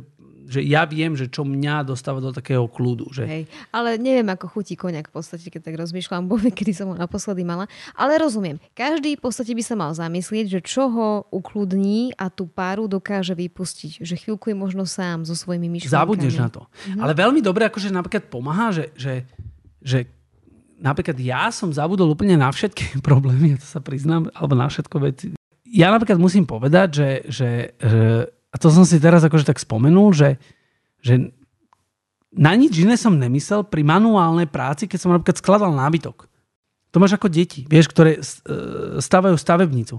že 0.52 0.60
ja 0.60 0.84
viem, 0.84 1.16
že 1.16 1.32
čo 1.32 1.48
mňa 1.48 1.88
dostáva 1.88 2.20
do 2.20 2.28
takého 2.28 2.68
kľudu. 2.68 3.08
Že... 3.08 3.24
Hej, 3.24 3.42
ale 3.72 3.96
neviem, 3.96 4.28
ako 4.28 4.52
chutí 4.52 4.76
koniak 4.76 5.08
v 5.08 5.16
podstate, 5.16 5.48
keď 5.48 5.72
tak 5.72 5.80
rozmýšľam, 5.80 6.26
bo 6.30 6.36
kedy 6.36 6.76
som 6.76 6.92
ho 6.92 6.96
naposledy 6.96 7.40
mala. 7.40 7.64
Ale 7.96 8.20
rozumiem, 8.20 8.60
každý 8.76 9.16
v 9.16 9.24
podstate 9.24 9.56
by 9.56 9.62
sa 9.64 9.74
mal 9.80 9.96
zamyslieť, 9.96 10.46
že 10.52 10.60
čo 10.60 10.92
ho 10.92 11.08
ukludní 11.32 12.12
a 12.20 12.28
tú 12.28 12.44
páru 12.44 12.84
dokáže 12.84 13.32
vypustiť. 13.32 14.04
Že 14.04 14.14
chvíľku 14.28 14.52
je 14.52 14.56
možno 14.60 14.84
sám 14.84 15.24
so 15.24 15.32
svojimi 15.32 15.72
myšlienkami. 15.72 15.96
Zabudneš 15.96 16.36
na 16.36 16.52
to. 16.52 16.68
Mhm. 16.92 17.00
Ale 17.00 17.12
veľmi 17.16 17.40
dobre 17.40 17.64
akože 17.72 17.88
napríklad 17.88 18.28
pomáha, 18.28 18.76
že, 18.76 18.92
že, 18.92 19.24
že 19.80 20.04
napríklad 20.82 21.14
ja 21.16 21.48
som 21.54 21.70
zabudol 21.70 22.10
úplne 22.12 22.34
na 22.34 22.50
všetky 22.52 22.98
problémy, 23.06 23.56
ja 23.56 23.58
to 23.62 23.68
sa 23.68 23.80
priznám, 23.80 24.28
alebo 24.36 24.52
na 24.52 24.68
všetko 24.68 24.96
veci. 25.00 25.26
Ja 25.72 25.88
napríklad 25.88 26.20
musím 26.20 26.44
povedať, 26.44 26.88
že, 26.92 27.10
že, 27.32 27.50
že 27.80 28.02
a 28.52 28.56
to 28.60 28.68
som 28.68 28.84
si 28.84 29.00
teraz 29.00 29.24
akože 29.24 29.48
tak 29.48 29.56
spomenul, 29.56 30.12
že, 30.12 30.36
že 31.00 31.32
na 32.36 32.52
nič 32.52 32.76
iné 32.84 33.00
som 33.00 33.16
nemyslel 33.16 33.64
pri 33.64 33.80
manuálnej 33.80 34.48
práci, 34.48 34.84
keď 34.84 34.98
som 35.00 35.12
napríklad 35.12 35.40
skladal 35.40 35.72
nábytok. 35.72 36.28
To 36.92 37.00
máš 37.00 37.16
ako 37.16 37.32
deti, 37.32 37.64
vieš, 37.64 37.88
ktoré 37.88 38.20
e, 38.20 38.22
stavajú 39.00 39.36
stavebnicu. 39.40 39.96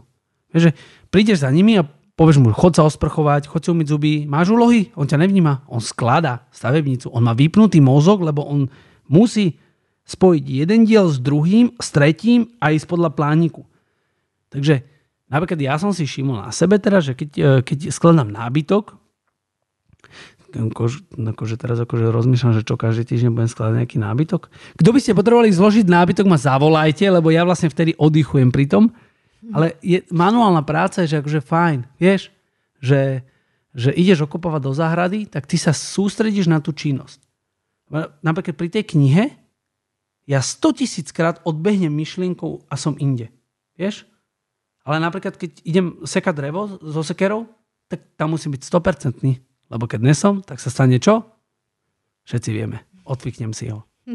Vieš, 0.54 0.70
že 0.70 0.72
prídeš 1.10 1.42
za 1.42 1.50
nimi 1.50 1.82
a 1.82 1.88
povieš 2.14 2.38
mu, 2.38 2.54
chod 2.54 2.78
sa 2.78 2.86
osprchovať, 2.86 3.50
chod 3.50 3.66
si 3.66 3.74
umyť 3.74 3.88
zuby, 3.90 4.14
máš 4.30 4.54
úlohy, 4.54 4.94
on 4.94 5.10
ťa 5.10 5.18
nevníma, 5.18 5.66
on 5.66 5.82
skladá 5.82 6.46
stavebnicu, 6.54 7.10
on 7.10 7.26
má 7.26 7.34
vypnutý 7.34 7.82
mozog, 7.82 8.22
lebo 8.22 8.46
on 8.46 8.70
musí 9.10 9.58
spojiť 10.06 10.44
jeden 10.46 10.86
diel 10.86 11.10
s 11.10 11.18
druhým, 11.18 11.74
s 11.82 11.90
tretím 11.90 12.54
a 12.62 12.70
ísť 12.70 12.86
podľa 12.86 13.18
plániku. 13.18 13.66
Takže 14.54 14.93
Napríklad 15.34 15.58
ja 15.58 15.82
som 15.82 15.90
si 15.90 16.06
všimol 16.06 16.46
na 16.46 16.54
sebe 16.54 16.78
teraz, 16.78 17.10
že 17.10 17.18
keď, 17.18 17.30
e, 17.34 17.50
keď 17.66 17.90
skladám 17.90 18.30
nábytok, 18.30 19.02
akože, 20.54 21.18
akože 21.18 21.56
teraz 21.58 21.82
akože 21.82 22.14
rozmýšľam, 22.14 22.54
že 22.54 22.62
čo 22.62 22.78
každý 22.78 23.10
týždeň 23.10 23.34
budem 23.34 23.50
skladať 23.50 23.74
nejaký 23.82 23.98
nábytok. 23.98 24.42
Kto 24.78 24.90
by 24.94 25.00
ste 25.02 25.18
potrebovali 25.18 25.50
zložiť 25.50 25.90
nábytok, 25.90 26.30
ma 26.30 26.38
zavolajte, 26.38 27.10
lebo 27.10 27.34
ja 27.34 27.42
vlastne 27.42 27.74
vtedy 27.74 27.98
oddychujem 27.98 28.54
pri 28.54 28.70
tom. 28.70 28.94
Ale 29.52 29.76
je, 29.82 30.06
manuálna 30.14 30.62
práca 30.64 31.04
je, 31.04 31.18
že 31.18 31.20
akože 31.20 31.42
fajn, 31.44 31.80
vieš, 32.00 32.32
že, 32.80 33.26
že 33.76 33.92
ideš 33.92 34.30
okopovať 34.30 34.62
do 34.64 34.72
záhrady, 34.72 35.20
tak 35.28 35.50
ty 35.50 35.60
sa 35.60 35.76
sústredíš 35.76 36.48
na 36.48 36.64
tú 36.64 36.72
činnosť. 36.72 37.20
Napríklad 38.24 38.56
pri 38.56 38.70
tej 38.72 38.84
knihe 38.96 39.36
ja 40.24 40.40
100 40.40 40.80
tisíc 40.80 41.12
krát 41.12 41.44
odbehnem 41.44 41.92
myšlienkou 41.92 42.64
a 42.72 42.76
som 42.80 42.96
inde. 42.96 43.28
Vieš? 43.76 44.08
Ale 44.84 45.00
napríklad, 45.00 45.40
keď 45.40 45.64
idem 45.64 46.04
sekať 46.04 46.34
drevo 46.36 46.62
so 46.84 47.02
sekerou, 47.04 47.48
tak 47.88 48.04
tam 48.20 48.36
musím 48.36 48.56
byť 48.56 48.62
100%. 48.68 49.72
Lebo 49.72 49.84
keď 49.88 50.00
nesom, 50.04 50.44
tak 50.44 50.60
sa 50.60 50.68
stane 50.68 51.00
čo? 51.00 51.24
Všetci 52.28 52.50
vieme. 52.52 52.84
Odvyknem 53.08 53.56
si 53.56 53.72
ho. 53.72 53.88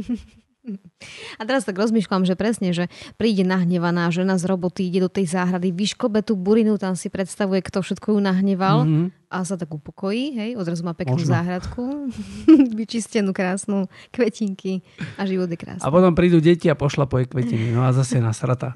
A 1.40 1.42
teraz 1.48 1.64
tak 1.64 1.80
rozmýšľam, 1.80 2.28
že 2.28 2.36
presne, 2.36 2.76
že 2.76 2.92
príde 3.16 3.40
nahnevaná 3.40 4.12
žena 4.12 4.36
z 4.36 4.44
roboty, 4.44 4.84
ide 4.84 5.00
do 5.00 5.08
tej 5.08 5.24
záhrady, 5.32 5.72
vyškobe 5.72 6.20
tú 6.20 6.36
burinu, 6.36 6.76
tam 6.76 6.92
si 6.92 7.08
predstavuje, 7.08 7.64
kto 7.64 7.80
všetko 7.80 8.12
ju 8.12 8.20
nahneval 8.20 8.84
mm-hmm. 8.84 9.06
A 9.28 9.44
sa 9.44 9.60
tak 9.60 9.68
upokojí, 9.68 10.40
hej, 10.40 10.50
odrazu 10.56 10.80
má 10.80 10.96
peknú 10.96 11.20
Možno. 11.20 11.36
záhradku, 11.36 12.08
vyčistenú, 12.80 13.36
krásnu, 13.36 13.84
kvetinky 14.08 14.80
a 15.20 15.28
život 15.28 15.52
je 15.52 15.58
krásny. 15.60 15.84
A 15.84 15.92
potom 15.92 16.16
prídu 16.16 16.40
deti 16.40 16.72
a 16.72 16.76
pošla 16.76 17.04
po 17.04 17.20
jej 17.20 17.28
kvetiny, 17.28 17.76
no 17.76 17.84
a 17.84 17.92
zase 17.92 18.24
nasrata. 18.24 18.72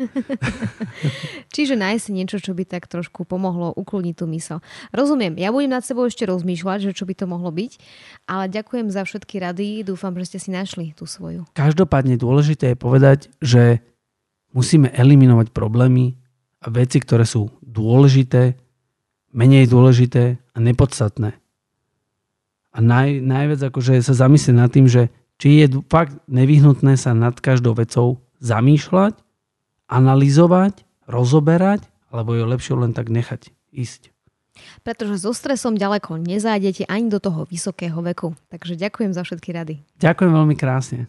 Čiže 1.56 1.80
nájsť 1.80 2.06
niečo, 2.12 2.36
čo 2.36 2.52
by 2.52 2.68
tak 2.68 2.84
trošku 2.84 3.24
pomohlo 3.24 3.72
ukludniť 3.72 4.14
tú 4.14 4.28
mysel. 4.28 4.60
Rozumiem, 4.92 5.40
ja 5.40 5.48
budem 5.48 5.72
nad 5.72 5.88
sebou 5.88 6.04
ešte 6.04 6.28
rozmýšľať, 6.28 6.92
že 6.92 6.96
čo 7.00 7.08
by 7.08 7.14
to 7.16 7.24
mohlo 7.24 7.48
byť, 7.48 7.72
ale 8.28 8.52
ďakujem 8.52 8.92
za 8.92 9.08
všetky 9.08 9.40
rady, 9.40 9.88
dúfam, 9.88 10.12
že 10.20 10.36
ste 10.36 10.38
si 10.38 10.50
našli 10.52 10.92
tú 10.92 11.08
svoju. 11.08 11.48
Každopádne 11.56 12.20
dôležité 12.20 12.76
je 12.76 12.78
povedať, 12.78 13.32
že 13.40 13.80
musíme 14.52 14.92
eliminovať 14.92 15.48
problémy 15.56 16.20
a 16.60 16.68
veci, 16.68 17.00
ktoré 17.00 17.24
sú 17.24 17.48
dôležité, 17.64 18.60
menej 19.32 19.68
dôležité 19.68 20.38
a 20.52 20.58
nepodstatné. 20.60 21.36
A 22.72 22.78
naj, 22.80 23.20
najviac 23.20 23.60
akože 23.68 24.00
sa 24.00 24.16
zamyslieť 24.16 24.56
nad 24.56 24.72
tým, 24.72 24.88
že 24.88 25.12
či 25.36 25.64
je 25.64 25.82
fakt 25.92 26.16
nevyhnutné 26.30 26.96
sa 26.96 27.12
nad 27.12 27.36
každou 27.36 27.76
vecou 27.76 28.22
zamýšľať, 28.40 29.18
analyzovať, 29.90 30.86
rozoberať, 31.04 31.84
alebo 32.08 32.36
je 32.36 32.44
lepšie 32.48 32.72
len 32.78 32.96
tak 32.96 33.12
nechať 33.12 33.52
ísť. 33.72 34.12
Pretože 34.84 35.24
so 35.24 35.32
stresom 35.32 35.80
ďaleko 35.80 36.20
nezájdete 36.20 36.84
ani 36.88 37.08
do 37.08 37.18
toho 37.18 37.48
vysokého 37.48 37.96
veku. 38.04 38.36
Takže 38.52 38.76
ďakujem 38.76 39.12
za 39.16 39.24
všetky 39.24 39.50
rady. 39.52 39.74
Ďakujem 40.00 40.32
veľmi 40.32 40.56
krásne. 40.56 41.08